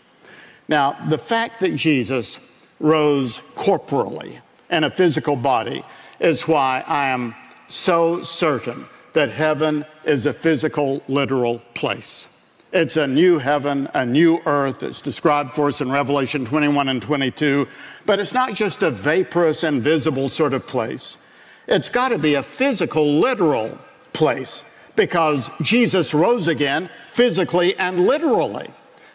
Now, 0.68 0.92
the 1.08 1.18
fact 1.18 1.58
that 1.58 1.74
Jesus 1.74 2.38
rose 2.78 3.42
corporally 3.56 4.38
in 4.70 4.85
a 4.85 4.90
physical 4.90 5.35
body 5.35 5.82
is 6.20 6.46
why 6.46 6.85
I 6.87 7.08
am 7.08 7.35
so 7.66 8.22
certain 8.22 8.87
that 9.14 9.30
heaven 9.30 9.85
is 10.04 10.24
a 10.24 10.32
physical, 10.32 11.02
literal 11.08 11.58
place. 11.74 12.28
It's 12.72 12.96
a 12.96 13.08
new 13.08 13.40
heaven, 13.40 13.88
a 13.94 14.06
new 14.06 14.40
earth. 14.46 14.85
It's 14.85 15.02
described 15.02 15.56
for 15.56 15.66
us 15.66 15.80
in 15.80 15.90
Revelation 15.90 16.44
21 16.44 16.88
and 16.88 17.02
22. 17.02 17.66
But 18.06 18.20
it's 18.20 18.32
not 18.32 18.54
just 18.54 18.85
a 18.85 18.90
vaporous, 18.90 19.64
invisible 19.64 20.28
sort 20.28 20.54
of 20.54 20.68
place. 20.68 21.18
It's 21.66 21.88
got 21.88 22.09
to 22.09 22.18
be 22.18 22.35
a 22.35 22.42
physical, 22.42 23.20
literal 23.20 23.79
place 24.12 24.64
because 24.96 25.51
Jesus 25.62 26.12
rose 26.12 26.48
again 26.48 26.90
physically 27.11 27.77
and 27.77 28.07
literally. 28.07 28.68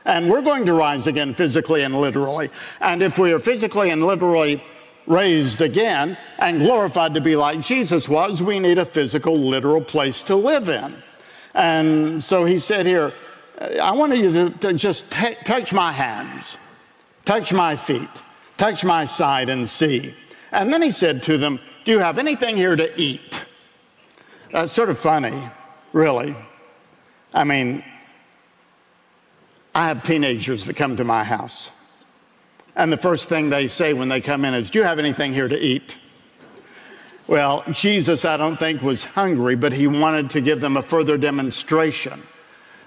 And 0.06 0.30
we're 0.30 0.42
going 0.42 0.66
to 0.68 0.74
rise 0.74 1.06
again 1.06 1.34
physically 1.34 1.84
and 1.84 1.94
literally. 1.94 2.50
And 2.80 3.04
if 3.04 3.18
we 3.18 3.34
are 3.34 3.40
physically 3.40 3.90
and 3.90 4.06
literally 4.06 4.64
raised 5.06 5.62
again 5.62 6.18
and 6.40 6.60
glorified 6.60 7.14
to 7.14 7.22
be 7.22 7.36
like 7.36 7.62
Jesus 7.62 8.08
was, 8.08 8.42
we 8.42 8.60
need 8.60 8.78
a 8.78 8.86
physical, 8.86 9.38
literal 9.38 9.82
place 9.82 10.24
to 10.24 10.36
live 10.36 10.70
in. 10.70 10.96
And 11.54 12.24
so 12.24 12.46
he 12.46 12.60
said 12.60 12.86
here, 12.86 13.14
I 13.82 13.92
want 13.92 14.16
you 14.16 14.32
to, 14.32 14.50
to 14.60 14.74
just 14.74 15.12
t- 15.12 15.36
touch 15.44 15.74
my 15.74 15.92
hands, 15.92 16.58
touch 17.26 17.52
my 17.52 17.76
feet, 17.76 18.10
touch 18.58 18.86
my 18.86 19.06
side 19.06 19.50
and 19.50 19.68
see. 19.68 20.14
And 20.52 20.72
then 20.72 20.82
he 20.82 20.92
said 20.92 21.24
to 21.24 21.38
them, 21.38 21.60
Do 21.88 21.94
you 21.94 22.00
have 22.00 22.18
anything 22.18 22.58
here 22.58 22.76
to 22.76 23.02
eat? 23.02 23.46
Uh, 24.54 24.64
That's 24.64 24.74
sort 24.74 24.90
of 24.90 25.00
funny, 25.00 25.42
really. 25.94 26.36
I 27.34 27.46
mean, 27.46 27.82
I 29.74 29.88
have 29.88 30.04
teenagers 30.04 30.66
that 30.66 30.76
come 30.76 30.98
to 30.98 31.06
my 31.06 31.24
house. 31.24 31.72
And 32.76 32.92
the 32.92 32.98
first 32.98 33.30
thing 33.30 33.50
they 33.50 33.70
say 33.70 33.94
when 33.94 34.10
they 34.10 34.20
come 34.20 34.44
in 34.44 34.54
is, 34.54 34.70
Do 34.70 34.80
you 34.80 34.84
have 34.84 35.00
anything 35.00 35.32
here 35.32 35.48
to 35.48 35.58
eat? 35.58 35.98
Well, 37.26 37.64
Jesus, 37.72 38.26
I 38.26 38.36
don't 38.36 38.58
think, 38.60 38.82
was 38.82 39.06
hungry, 39.06 39.56
but 39.56 39.72
he 39.72 39.88
wanted 39.88 40.30
to 40.32 40.42
give 40.42 40.60
them 40.60 40.76
a 40.76 40.82
further 40.82 41.18
demonstration 41.18 42.22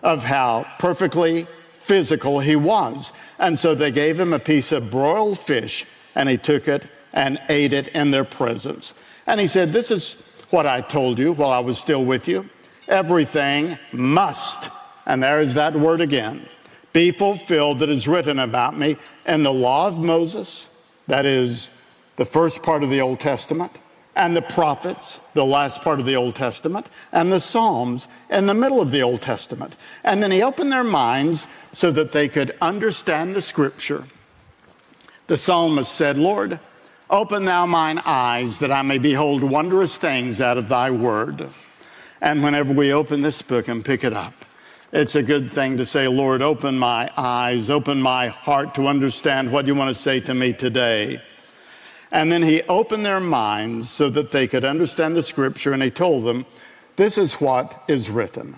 of 0.02 0.24
how 0.24 0.66
perfectly 0.78 1.46
physical 1.72 2.40
he 2.40 2.54
was. 2.54 3.12
And 3.38 3.58
so 3.58 3.74
they 3.74 3.92
gave 3.92 4.20
him 4.20 4.34
a 4.34 4.38
piece 4.38 4.72
of 4.72 4.90
broiled 4.90 5.38
fish, 5.38 5.86
and 6.14 6.28
he 6.28 6.36
took 6.36 6.68
it 6.68 6.86
and 7.12 7.40
ate 7.48 7.72
it 7.72 7.88
in 7.88 8.10
their 8.10 8.24
presence. 8.24 8.94
And 9.26 9.40
he 9.40 9.46
said, 9.46 9.72
This 9.72 9.90
is 9.90 10.14
what 10.50 10.66
I 10.66 10.80
told 10.80 11.18
you 11.18 11.32
while 11.32 11.50
I 11.50 11.60
was 11.60 11.78
still 11.78 12.04
with 12.04 12.28
you. 12.28 12.48
Everything 12.88 13.78
must, 13.92 14.68
and 15.06 15.22
there 15.22 15.40
is 15.40 15.54
that 15.54 15.74
word 15.74 16.00
again, 16.00 16.48
be 16.92 17.10
fulfilled 17.12 17.78
that 17.78 17.88
is 17.88 18.08
written 18.08 18.38
about 18.38 18.76
me 18.76 18.96
in 19.26 19.42
the 19.44 19.52
law 19.52 19.86
of 19.86 19.98
Moses, 19.98 20.68
that 21.06 21.24
is 21.24 21.70
the 22.16 22.24
first 22.24 22.62
part 22.62 22.82
of 22.82 22.90
the 22.90 23.00
Old 23.00 23.20
Testament, 23.20 23.72
and 24.16 24.36
the 24.36 24.42
prophets, 24.42 25.20
the 25.34 25.44
last 25.44 25.82
part 25.82 26.00
of 26.00 26.06
the 26.06 26.16
Old 26.16 26.34
Testament, 26.34 26.86
and 27.12 27.30
the 27.30 27.38
Psalms 27.38 28.08
in 28.28 28.46
the 28.46 28.54
middle 28.54 28.80
of 28.80 28.90
the 28.90 29.02
Old 29.02 29.22
Testament. 29.22 29.76
And 30.02 30.22
then 30.22 30.32
he 30.32 30.42
opened 30.42 30.72
their 30.72 30.84
minds 30.84 31.46
so 31.72 31.92
that 31.92 32.12
they 32.12 32.28
could 32.28 32.56
understand 32.60 33.34
the 33.34 33.42
scripture. 33.42 34.04
The 35.28 35.36
psalmist 35.36 35.92
said, 35.92 36.18
Lord, 36.18 36.58
open 37.10 37.44
thou 37.44 37.66
mine 37.66 38.00
eyes 38.04 38.58
that 38.58 38.70
I 38.70 38.82
may 38.82 38.98
behold 38.98 39.42
wondrous 39.42 39.96
things 39.96 40.40
out 40.40 40.56
of 40.56 40.68
thy 40.68 40.90
word. 40.90 41.50
And 42.20 42.42
whenever 42.42 42.72
we 42.72 42.92
open 42.92 43.20
this 43.20 43.42
book 43.42 43.68
and 43.68 43.84
pick 43.84 44.04
it 44.04 44.12
up, 44.12 44.44
it's 44.92 45.14
a 45.14 45.22
good 45.22 45.50
thing 45.50 45.76
to 45.76 45.86
say, 45.86 46.08
Lord, 46.08 46.42
open 46.42 46.78
my 46.78 47.10
eyes, 47.16 47.70
open 47.70 48.00
my 48.02 48.28
heart 48.28 48.74
to 48.74 48.88
understand 48.88 49.52
what 49.52 49.66
you 49.66 49.74
want 49.74 49.94
to 49.94 50.00
say 50.00 50.20
to 50.20 50.34
me 50.34 50.52
today. 50.52 51.22
And 52.10 52.30
then 52.32 52.42
he 52.42 52.62
opened 52.62 53.06
their 53.06 53.20
minds 53.20 53.88
so 53.88 54.10
that 54.10 54.30
they 54.30 54.48
could 54.48 54.64
understand 54.64 55.14
the 55.14 55.22
scripture, 55.22 55.72
and 55.72 55.82
he 55.82 55.90
told 55.90 56.24
them, 56.24 56.44
This 56.96 57.18
is 57.18 57.34
what 57.34 57.84
is 57.86 58.10
written 58.10 58.56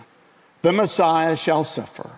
The 0.62 0.72
Messiah 0.72 1.36
shall 1.36 1.64
suffer 1.64 2.10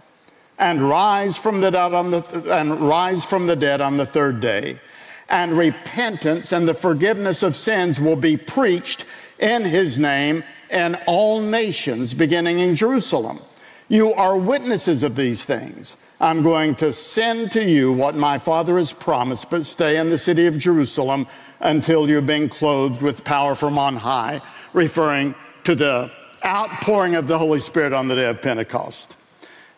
and 0.59 0.89
rise 0.89 1.37
from 1.37 1.61
the 1.61 1.71
dead 1.71 1.93
on 1.93 2.11
the, 2.13 2.55
and 2.55 2.81
rise 2.81 3.25
from 3.25 3.47
the 3.47 3.57
dead 3.57 3.81
on 3.81 3.97
the 3.97 4.07
third 4.07 4.41
day. 4.41 4.79
And 5.29 5.57
repentance 5.57 6.53
and 6.53 6.69
the 6.69 6.75
forgiveness 6.75 7.43
of 7.43 7.57
sins 7.57 8.01
will 8.01 8.17
be 8.17 8.37
preached 8.37 9.05
in 9.39 9.63
his 9.63 9.99
name 9.99 10.45
in 10.71 10.97
all 11.07 11.41
nations, 11.41 12.15
beginning 12.15 12.59
in 12.59 12.77
Jerusalem. 12.77 13.41
You 13.89 14.13
are 14.15 14.37
witnesses 14.37 15.03
of 15.03 15.17
these 15.17 15.45
things. 15.45 15.97
I'm 16.21 16.43
going 16.43 16.75
to 16.77 16.93
send 16.93 17.53
to 17.53 17.65
you 17.65 17.93
what 17.93 18.15
my 18.15 18.39
Father 18.39 18.77
has 18.77 18.93
promised, 18.93 19.51
but 19.51 19.65
stay 19.65 19.99
in 19.99 20.11
the 20.11 20.19
city 20.19 20.47
of 20.47 20.59
Jerusalem 20.59 21.27
until 21.61 22.09
you've 22.09 22.27
been 22.27 22.49
clothed 22.49 23.03
with 23.03 23.25
power 23.25 23.55
from 23.55 23.79
on 23.79 23.97
high, 23.97 24.41
referring 24.73 25.35
to 25.65 25.75
the 25.75 26.11
outpouring 26.45 27.15
of 27.15 27.27
the 27.27 27.39
Holy 27.39 27.61
Spirit 27.61 27.93
on 27.93 28.09
the 28.09 28.15
day 28.15 28.27
of 28.27 28.41
Pentecost. 28.43 29.17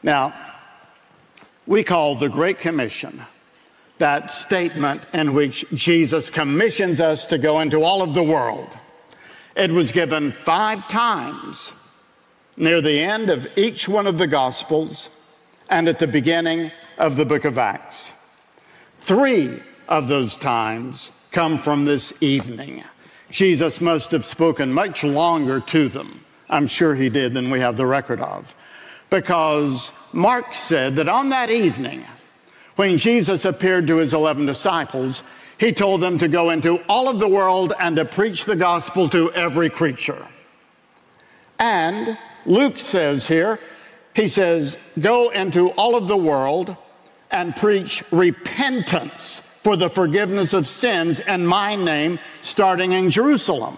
Now, 0.02 0.34
we 1.66 1.82
call 1.82 2.14
the 2.14 2.28
Great 2.28 2.58
Commission 2.58 3.22
that 3.98 4.30
statement 4.30 5.02
in 5.12 5.32
which 5.32 5.64
Jesus 5.72 6.30
commissions 6.30 7.00
us 7.00 7.26
to 7.26 7.38
go 7.38 7.60
into 7.60 7.82
all 7.82 8.02
of 8.02 8.14
the 8.14 8.22
world. 8.22 8.76
It 9.56 9.70
was 9.70 9.92
given 9.92 10.32
five 10.32 10.86
times 10.88 11.72
near 12.56 12.80
the 12.80 13.00
end 13.00 13.30
of 13.30 13.48
each 13.56 13.88
one 13.88 14.06
of 14.06 14.18
the 14.18 14.26
Gospels 14.26 15.08
and 15.68 15.88
at 15.88 15.98
the 15.98 16.06
beginning 16.06 16.70
of 16.98 17.16
the 17.16 17.24
book 17.24 17.44
of 17.44 17.58
Acts. 17.58 18.12
Three 18.98 19.60
of 19.88 20.08
those 20.08 20.36
times 20.36 21.12
come 21.30 21.58
from 21.58 21.84
this 21.84 22.12
evening. 22.20 22.84
Jesus 23.30 23.80
must 23.80 24.10
have 24.12 24.24
spoken 24.24 24.72
much 24.72 25.04
longer 25.04 25.60
to 25.60 25.88
them. 25.88 26.24
I'm 26.48 26.66
sure 26.66 26.94
he 26.94 27.08
did 27.08 27.34
than 27.34 27.50
we 27.50 27.60
have 27.60 27.76
the 27.76 27.86
record 27.86 28.20
of. 28.20 28.54
Because 29.10 29.90
Mark 30.12 30.54
said 30.54 30.96
that 30.96 31.08
on 31.08 31.28
that 31.30 31.50
evening, 31.50 32.04
when 32.76 32.98
Jesus 32.98 33.44
appeared 33.44 33.86
to 33.88 33.96
his 33.96 34.14
11 34.14 34.46
disciples, 34.46 35.22
he 35.58 35.72
told 35.72 36.00
them 36.02 36.18
to 36.18 36.28
go 36.28 36.50
into 36.50 36.76
all 36.88 37.08
of 37.08 37.18
the 37.18 37.28
world 37.28 37.72
and 37.80 37.96
to 37.96 38.04
preach 38.04 38.44
the 38.44 38.56
gospel 38.56 39.08
to 39.08 39.32
every 39.32 39.70
creature. 39.70 40.26
And 41.58 42.18
Luke 42.44 42.78
says 42.78 43.26
here 43.26 43.58
he 44.16 44.28
says, 44.28 44.78
Go 44.98 45.28
into 45.28 45.70
all 45.72 45.94
of 45.94 46.08
the 46.08 46.16
world 46.16 46.74
and 47.30 47.54
preach 47.54 48.02
repentance 48.10 49.42
for 49.62 49.76
the 49.76 49.90
forgiveness 49.90 50.54
of 50.54 50.66
sins 50.66 51.20
in 51.20 51.44
my 51.44 51.76
name, 51.76 52.18
starting 52.40 52.92
in 52.92 53.10
Jerusalem. 53.10 53.76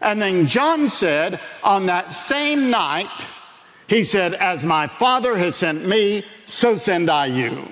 And 0.00 0.22
then 0.22 0.46
John 0.46 0.88
said, 0.88 1.40
On 1.62 1.86
that 1.86 2.12
same 2.12 2.70
night, 2.70 3.26
he 3.88 4.04
said, 4.04 4.32
As 4.34 4.64
my 4.64 4.86
Father 4.86 5.36
has 5.36 5.56
sent 5.56 5.84
me, 5.84 6.22
so 6.46 6.76
send 6.76 7.10
I 7.10 7.26
you. 7.26 7.68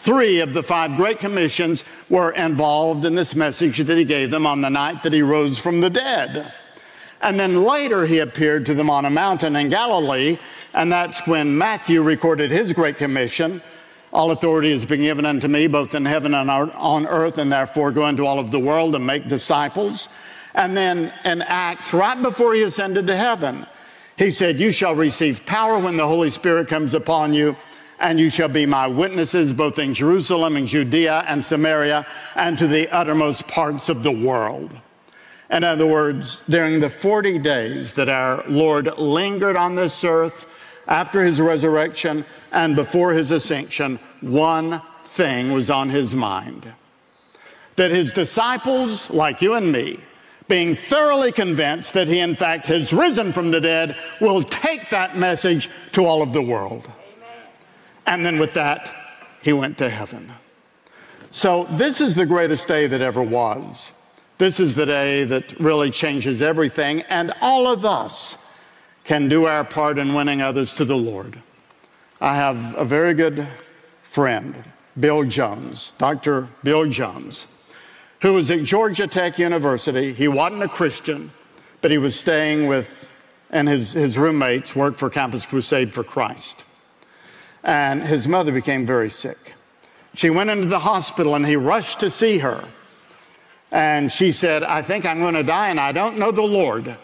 Three 0.00 0.40
of 0.40 0.52
the 0.54 0.62
five 0.62 0.96
great 0.96 1.18
commissions 1.18 1.84
were 2.08 2.32
involved 2.32 3.04
in 3.04 3.14
this 3.14 3.34
message 3.34 3.78
that 3.78 3.96
he 3.96 4.04
gave 4.04 4.30
them 4.30 4.46
on 4.46 4.60
the 4.60 4.70
night 4.70 5.02
that 5.02 5.12
he 5.12 5.22
rose 5.22 5.58
from 5.58 5.80
the 5.80 5.90
dead. 5.90 6.52
And 7.22 7.38
then 7.38 7.64
later 7.64 8.06
he 8.06 8.18
appeared 8.18 8.66
to 8.66 8.74
them 8.74 8.90
on 8.90 9.04
a 9.04 9.10
mountain 9.10 9.56
in 9.56 9.68
Galilee 9.68 10.38
and 10.72 10.92
that's 10.92 11.26
when 11.26 11.56
Matthew 11.58 12.02
recorded 12.02 12.50
his 12.50 12.72
Great 12.72 12.96
Commission. 12.96 13.60
All 14.12 14.30
authority 14.30 14.70
has 14.70 14.84
been 14.84 15.00
given 15.00 15.26
unto 15.26 15.48
me, 15.48 15.66
both 15.66 15.94
in 15.94 16.04
heaven 16.04 16.34
and 16.34 16.50
on 16.50 17.06
earth, 17.06 17.38
and 17.38 17.50
therefore 17.50 17.90
go 17.90 18.06
into 18.06 18.24
all 18.24 18.38
of 18.38 18.50
the 18.50 18.58
world 18.58 18.94
and 18.94 19.06
make 19.06 19.28
disciples. 19.28 20.08
And 20.54 20.76
then 20.76 21.12
in 21.24 21.42
Acts, 21.42 21.92
right 21.92 22.20
before 22.20 22.54
he 22.54 22.62
ascended 22.62 23.06
to 23.06 23.16
heaven, 23.16 23.66
he 24.16 24.30
said, 24.30 24.58
You 24.58 24.72
shall 24.72 24.94
receive 24.94 25.46
power 25.46 25.78
when 25.78 25.96
the 25.96 26.06
Holy 26.06 26.30
Spirit 26.30 26.68
comes 26.68 26.94
upon 26.94 27.32
you, 27.32 27.56
and 28.00 28.18
you 28.18 28.30
shall 28.30 28.48
be 28.48 28.66
my 28.66 28.86
witnesses 28.86 29.52
both 29.52 29.78
in 29.78 29.94
Jerusalem 29.94 30.56
and 30.56 30.66
Judea 30.66 31.24
and 31.28 31.44
Samaria 31.44 32.06
and 32.34 32.58
to 32.58 32.66
the 32.66 32.88
uttermost 32.88 33.46
parts 33.46 33.88
of 33.88 34.02
the 34.02 34.10
world. 34.10 34.76
In 35.50 35.64
other 35.64 35.86
words, 35.86 36.42
during 36.48 36.80
the 36.80 36.88
40 36.88 37.38
days 37.38 37.92
that 37.94 38.08
our 38.08 38.42
Lord 38.48 38.98
lingered 38.98 39.56
on 39.56 39.74
this 39.74 40.02
earth 40.02 40.46
after 40.88 41.24
his 41.24 41.40
resurrection 41.40 42.24
and 42.50 42.74
before 42.74 43.12
his 43.12 43.30
ascension, 43.30 43.98
one 44.20 44.80
thing 45.04 45.52
was 45.52 45.68
on 45.70 45.90
his 45.90 46.14
mind 46.14 46.72
that 47.76 47.90
his 47.90 48.12
disciples, 48.12 49.08
like 49.08 49.40
you 49.40 49.54
and 49.54 49.72
me, 49.72 49.98
being 50.48 50.76
thoroughly 50.76 51.32
convinced 51.32 51.94
that 51.94 52.08
he, 52.08 52.18
in 52.18 52.34
fact, 52.34 52.66
has 52.66 52.92
risen 52.92 53.32
from 53.32 53.50
the 53.52 53.60
dead, 53.60 53.96
will 54.20 54.42
take 54.42 54.90
that 54.90 55.16
message 55.16 55.70
to 55.92 56.04
all 56.04 56.20
of 56.20 56.34
the 56.34 56.42
world. 56.42 56.90
And 58.10 58.26
then 58.26 58.38
with 58.38 58.54
that, 58.54 58.92
he 59.40 59.52
went 59.52 59.78
to 59.78 59.88
heaven. 59.88 60.32
So, 61.30 61.64
this 61.70 62.00
is 62.00 62.16
the 62.16 62.26
greatest 62.26 62.66
day 62.66 62.88
that 62.88 63.00
ever 63.00 63.22
was. 63.22 63.92
This 64.38 64.58
is 64.58 64.74
the 64.74 64.84
day 64.84 65.22
that 65.24 65.58
really 65.60 65.92
changes 65.92 66.42
everything, 66.42 67.02
and 67.02 67.32
all 67.40 67.68
of 67.68 67.84
us 67.84 68.36
can 69.04 69.28
do 69.28 69.46
our 69.46 69.64
part 69.64 69.96
in 69.96 70.12
winning 70.12 70.42
others 70.42 70.74
to 70.74 70.84
the 70.84 70.96
Lord. 70.96 71.40
I 72.20 72.34
have 72.34 72.74
a 72.76 72.84
very 72.84 73.14
good 73.14 73.46
friend, 74.02 74.64
Bill 74.98 75.22
Jones, 75.22 75.92
Dr. 75.96 76.48
Bill 76.64 76.90
Jones 76.90 77.46
who 78.22 78.34
was 78.34 78.50
at 78.50 78.62
Georgia 78.64 79.06
Tech 79.06 79.38
University. 79.38 80.12
He 80.12 80.28
wasn't 80.28 80.62
a 80.62 80.68
Christian, 80.68 81.30
but 81.80 81.90
he 81.90 81.98
was 81.98 82.18
staying 82.18 82.66
with, 82.66 83.10
and 83.50 83.68
his, 83.68 83.92
his 83.92 84.18
roommates 84.18 84.76
worked 84.76 84.98
for 84.98 85.08
Campus 85.08 85.46
Crusade 85.46 85.94
for 85.94 86.04
Christ. 86.04 86.64
And 87.62 88.02
his 88.02 88.26
mother 88.26 88.52
became 88.52 88.86
very 88.86 89.10
sick. 89.10 89.54
She 90.14 90.30
went 90.30 90.50
into 90.50 90.66
the 90.66 90.80
hospital 90.80 91.34
and 91.34 91.46
he 91.46 91.56
rushed 91.56 92.00
to 92.00 92.10
see 92.10 92.38
her. 92.38 92.64
And 93.70 94.10
she 94.10 94.32
said, 94.32 94.64
I 94.64 94.82
think 94.82 95.06
I'm 95.06 95.20
going 95.20 95.34
to 95.34 95.42
die 95.42 95.68
and 95.68 95.78
I 95.78 95.92
don't 95.92 96.18
know 96.18 96.32
the 96.32 96.42
Lord. 96.42 96.96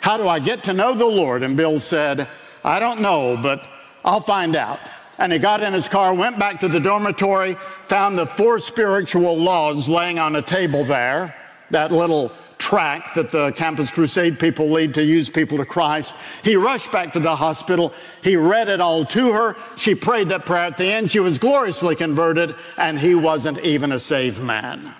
How 0.00 0.16
do 0.16 0.28
I 0.28 0.38
get 0.38 0.64
to 0.64 0.72
know 0.72 0.94
the 0.94 1.06
Lord? 1.06 1.42
And 1.42 1.56
Bill 1.56 1.80
said, 1.80 2.28
I 2.62 2.78
don't 2.78 3.00
know, 3.00 3.38
but 3.40 3.66
I'll 4.04 4.20
find 4.20 4.54
out 4.54 4.78
and 5.18 5.32
he 5.32 5.38
got 5.38 5.62
in 5.62 5.72
his 5.72 5.88
car, 5.88 6.14
went 6.14 6.38
back 6.38 6.60
to 6.60 6.68
the 6.68 6.80
dormitory, 6.80 7.54
found 7.86 8.18
the 8.18 8.26
four 8.26 8.58
spiritual 8.58 9.36
laws 9.36 9.88
laying 9.88 10.18
on 10.18 10.36
a 10.36 10.42
table 10.42 10.84
there, 10.84 11.34
that 11.70 11.92
little 11.92 12.32
track 12.64 13.12
that 13.12 13.30
the 13.30 13.52
Campus 13.52 13.90
Crusade 13.90 14.38
people 14.40 14.70
lead 14.70 14.94
to 14.94 15.04
use 15.04 15.28
people 15.28 15.58
to 15.58 15.66
Christ. 15.66 16.16
He 16.42 16.56
rushed 16.56 16.90
back 16.90 17.12
to 17.12 17.20
the 17.20 17.36
hospital. 17.36 17.92
He 18.22 18.36
read 18.36 18.70
it 18.70 18.80
all 18.80 19.04
to 19.04 19.32
her. 19.32 19.54
She 19.76 19.94
prayed 19.94 20.30
that 20.30 20.46
prayer 20.46 20.64
at 20.64 20.78
the 20.78 20.86
end. 20.86 21.10
She 21.10 21.20
was 21.20 21.38
gloriously 21.38 21.94
converted, 21.94 22.54
and 22.78 22.98
he 22.98 23.14
wasn't 23.14 23.60
even 23.60 23.92
a 23.92 23.98
saved 23.98 24.42
man. 24.42 24.94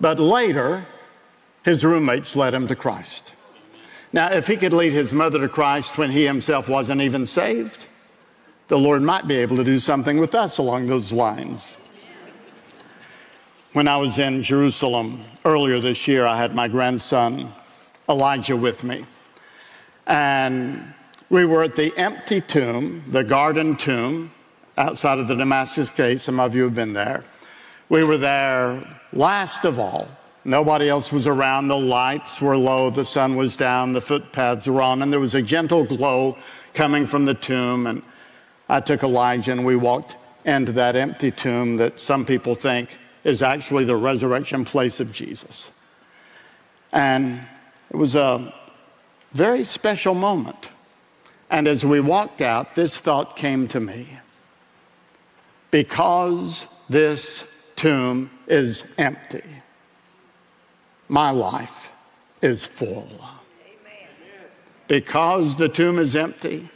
But 0.00 0.18
later, 0.18 0.88
his 1.64 1.84
roommates 1.84 2.34
led 2.34 2.54
him 2.54 2.66
to 2.66 2.74
Christ. 2.74 3.32
Now, 4.12 4.32
if 4.32 4.48
he 4.48 4.56
could 4.56 4.72
lead 4.72 4.92
his 4.92 5.14
mother 5.14 5.38
to 5.38 5.48
Christ 5.48 5.96
when 5.96 6.10
he 6.10 6.26
himself 6.26 6.68
wasn't 6.68 7.02
even 7.02 7.28
saved, 7.28 7.86
the 8.66 8.78
Lord 8.78 9.02
might 9.02 9.28
be 9.28 9.36
able 9.36 9.56
to 9.58 9.64
do 9.64 9.78
something 9.78 10.18
with 10.18 10.34
us 10.34 10.58
along 10.58 10.88
those 10.88 11.12
lines. 11.12 11.76
When 13.76 13.88
I 13.88 13.98
was 13.98 14.18
in 14.18 14.42
Jerusalem 14.42 15.22
earlier 15.44 15.78
this 15.78 16.08
year, 16.08 16.24
I 16.24 16.38
had 16.38 16.54
my 16.54 16.66
grandson 16.66 17.52
Elijah 18.08 18.56
with 18.56 18.82
me. 18.84 19.04
And 20.06 20.94
we 21.28 21.44
were 21.44 21.62
at 21.62 21.76
the 21.76 21.92
empty 21.98 22.40
tomb, 22.40 23.04
the 23.10 23.22
garden 23.22 23.76
tomb, 23.76 24.32
outside 24.78 25.18
of 25.18 25.28
the 25.28 25.34
Damascus 25.34 25.90
Gate. 25.90 26.22
Some 26.22 26.40
of 26.40 26.54
you 26.54 26.62
have 26.62 26.74
been 26.74 26.94
there. 26.94 27.22
We 27.90 28.02
were 28.02 28.16
there 28.16 28.98
last 29.12 29.66
of 29.66 29.78
all. 29.78 30.08
Nobody 30.42 30.88
else 30.88 31.12
was 31.12 31.26
around. 31.26 31.68
The 31.68 31.76
lights 31.76 32.40
were 32.40 32.56
low, 32.56 32.88
the 32.88 33.04
sun 33.04 33.36
was 33.36 33.58
down, 33.58 33.92
the 33.92 34.00
footpaths 34.00 34.66
were 34.66 34.80
on, 34.80 35.02
and 35.02 35.12
there 35.12 35.20
was 35.20 35.34
a 35.34 35.42
gentle 35.42 35.84
glow 35.84 36.38
coming 36.72 37.04
from 37.04 37.26
the 37.26 37.34
tomb. 37.34 37.86
And 37.86 38.00
I 38.70 38.80
took 38.80 39.02
Elijah 39.02 39.52
and 39.52 39.66
we 39.66 39.76
walked 39.76 40.16
into 40.46 40.72
that 40.72 40.96
empty 40.96 41.30
tomb 41.30 41.76
that 41.76 42.00
some 42.00 42.24
people 42.24 42.54
think 42.54 42.96
is 43.26 43.42
actually 43.42 43.84
the 43.84 43.96
resurrection 43.96 44.64
place 44.64 45.00
of 45.00 45.12
Jesus. 45.12 45.72
And 46.92 47.44
it 47.90 47.96
was 47.96 48.14
a 48.14 48.54
very 49.32 49.64
special 49.64 50.14
moment. 50.14 50.70
And 51.50 51.66
as 51.66 51.84
we 51.84 51.98
walked 51.98 52.40
out, 52.40 52.76
this 52.76 52.98
thought 53.00 53.36
came 53.36 53.66
to 53.68 53.80
me 53.80 54.20
because 55.72 56.68
this 56.88 57.44
tomb 57.74 58.30
is 58.46 58.84
empty, 58.96 59.42
my 61.08 61.30
life 61.30 61.90
is 62.40 62.64
full. 62.64 63.08
Because 64.86 65.56
the 65.56 65.68
tomb 65.68 65.98
is 65.98 66.14
empty, 66.14 66.68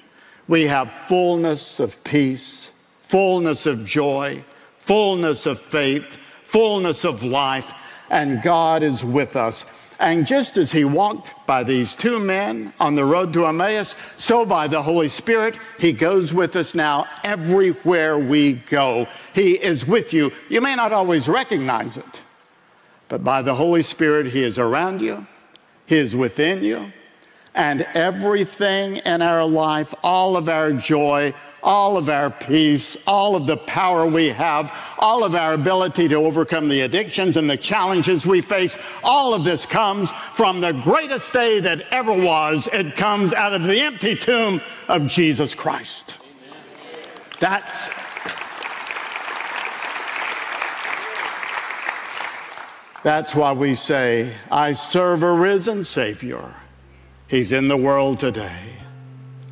we 0.48 0.64
have 0.64 0.92
fullness 1.06 1.78
of 1.78 2.02
peace, 2.02 2.72
fullness 3.06 3.66
of 3.66 3.86
joy, 3.86 4.42
fullness 4.80 5.46
of 5.46 5.60
faith, 5.60 6.18
fullness 6.50 7.04
of 7.04 7.22
life, 7.22 7.72
and 8.10 8.42
God 8.42 8.82
is 8.82 9.04
with 9.04 9.36
us. 9.36 9.64
And 10.00 10.26
just 10.26 10.56
as 10.56 10.72
he 10.72 10.84
walked 10.84 11.34
by 11.46 11.62
these 11.62 11.94
two 11.94 12.18
men 12.18 12.72
on 12.80 12.94
the 12.94 13.04
road 13.04 13.34
to 13.34 13.46
Emmaus, 13.46 13.94
so 14.16 14.46
by 14.46 14.66
the 14.66 14.82
Holy 14.82 15.08
Spirit, 15.08 15.58
he 15.78 15.92
goes 15.92 16.32
with 16.32 16.56
us 16.56 16.74
now 16.74 17.06
everywhere 17.22 18.18
we 18.18 18.54
go. 18.54 19.06
He 19.34 19.52
is 19.52 19.86
with 19.86 20.14
you. 20.14 20.32
You 20.48 20.62
may 20.62 20.74
not 20.74 20.92
always 20.92 21.28
recognize 21.28 21.98
it, 21.98 22.22
but 23.08 23.22
by 23.22 23.42
the 23.42 23.54
Holy 23.54 23.82
Spirit, 23.82 24.28
he 24.28 24.42
is 24.42 24.58
around 24.58 25.02
you, 25.02 25.26
he 25.86 25.98
is 25.98 26.16
within 26.16 26.64
you, 26.64 26.92
and 27.54 27.82
everything 27.92 28.96
in 28.96 29.20
our 29.20 29.44
life, 29.44 29.94
all 30.02 30.34
of 30.36 30.48
our 30.48 30.72
joy, 30.72 31.34
all 31.62 31.96
of 31.96 32.08
our 32.08 32.30
peace, 32.30 32.96
all 33.06 33.36
of 33.36 33.46
the 33.46 33.56
power 33.56 34.06
we 34.06 34.28
have, 34.28 34.72
all 34.98 35.24
of 35.24 35.34
our 35.34 35.54
ability 35.54 36.08
to 36.08 36.16
overcome 36.16 36.68
the 36.68 36.80
addictions 36.80 37.36
and 37.36 37.48
the 37.48 37.56
challenges 37.56 38.26
we 38.26 38.40
face, 38.40 38.76
all 39.04 39.34
of 39.34 39.44
this 39.44 39.66
comes 39.66 40.10
from 40.34 40.60
the 40.60 40.72
greatest 40.72 41.32
day 41.32 41.60
that 41.60 41.82
ever 41.90 42.12
was. 42.12 42.68
It 42.72 42.96
comes 42.96 43.32
out 43.32 43.52
of 43.52 43.62
the 43.62 43.80
empty 43.80 44.16
tomb 44.16 44.60
of 44.88 45.06
Jesus 45.06 45.54
Christ. 45.54 46.14
That's 47.38 47.90
That's 53.02 53.34
why 53.34 53.52
we 53.52 53.72
say, 53.74 54.34
I 54.50 54.72
serve 54.72 55.22
a 55.22 55.32
risen 55.32 55.84
Savior. 55.84 56.56
He's 57.28 57.50
in 57.50 57.68
the 57.68 57.76
world 57.76 58.20
today. 58.20 58.79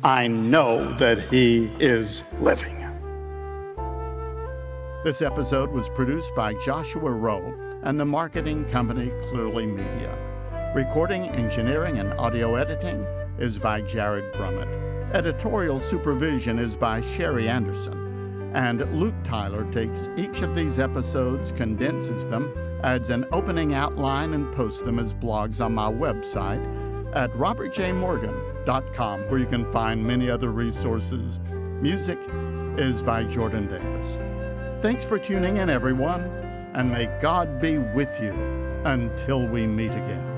I 0.03 0.27
know 0.27 0.93
that 0.93 1.19
He 1.29 1.69
is 1.77 2.23
living. 2.39 2.77
This 5.03 5.21
episode 5.21 5.71
was 5.71 5.89
produced 5.89 6.33
by 6.35 6.53
Joshua 6.63 7.11
Rowe 7.11 7.53
and 7.83 7.99
the 7.99 8.05
marketing 8.05 8.63
company 8.65 9.11
Clearly 9.29 9.65
Media. 9.65 10.17
Recording, 10.73 11.23
engineering, 11.31 11.99
and 11.99 12.13
audio 12.13 12.55
editing 12.55 13.05
is 13.39 13.59
by 13.59 13.81
Jared 13.81 14.33
Brummett. 14.33 15.13
Editorial 15.13 15.81
supervision 15.81 16.59
is 16.59 16.77
by 16.77 17.01
Sherry 17.01 17.49
Anderson. 17.49 18.51
And 18.53 18.89
Luke 18.97 19.21
Tyler 19.25 19.69
takes 19.69 20.09
each 20.15 20.43
of 20.43 20.55
these 20.55 20.79
episodes, 20.79 21.51
condenses 21.51 22.25
them, 22.25 22.53
adds 22.83 23.09
an 23.09 23.25
opening 23.33 23.73
outline, 23.73 24.33
and 24.33 24.49
posts 24.53 24.81
them 24.81 24.97
as 24.97 25.13
blogs 25.13 25.63
on 25.63 25.75
my 25.75 25.91
website 25.91 26.65
at 27.13 27.31
robertjmorgan.com, 27.33 28.58
where 29.29 29.39
you 29.39 29.45
can 29.45 29.71
find 29.71 30.05
many 30.05 30.29
other 30.29 30.51
resources. 30.51 31.39
Music 31.81 32.19
is 32.77 33.01
by 33.01 33.23
Jordan 33.23 33.67
Davis. 33.67 34.19
Thanks 34.81 35.03
for 35.03 35.17
tuning 35.17 35.57
in, 35.57 35.69
everyone, 35.69 36.21
and 36.73 36.91
may 36.91 37.07
God 37.21 37.59
be 37.59 37.77
with 37.77 38.19
you 38.21 38.33
until 38.85 39.47
we 39.47 39.67
meet 39.67 39.91
again. 39.91 40.28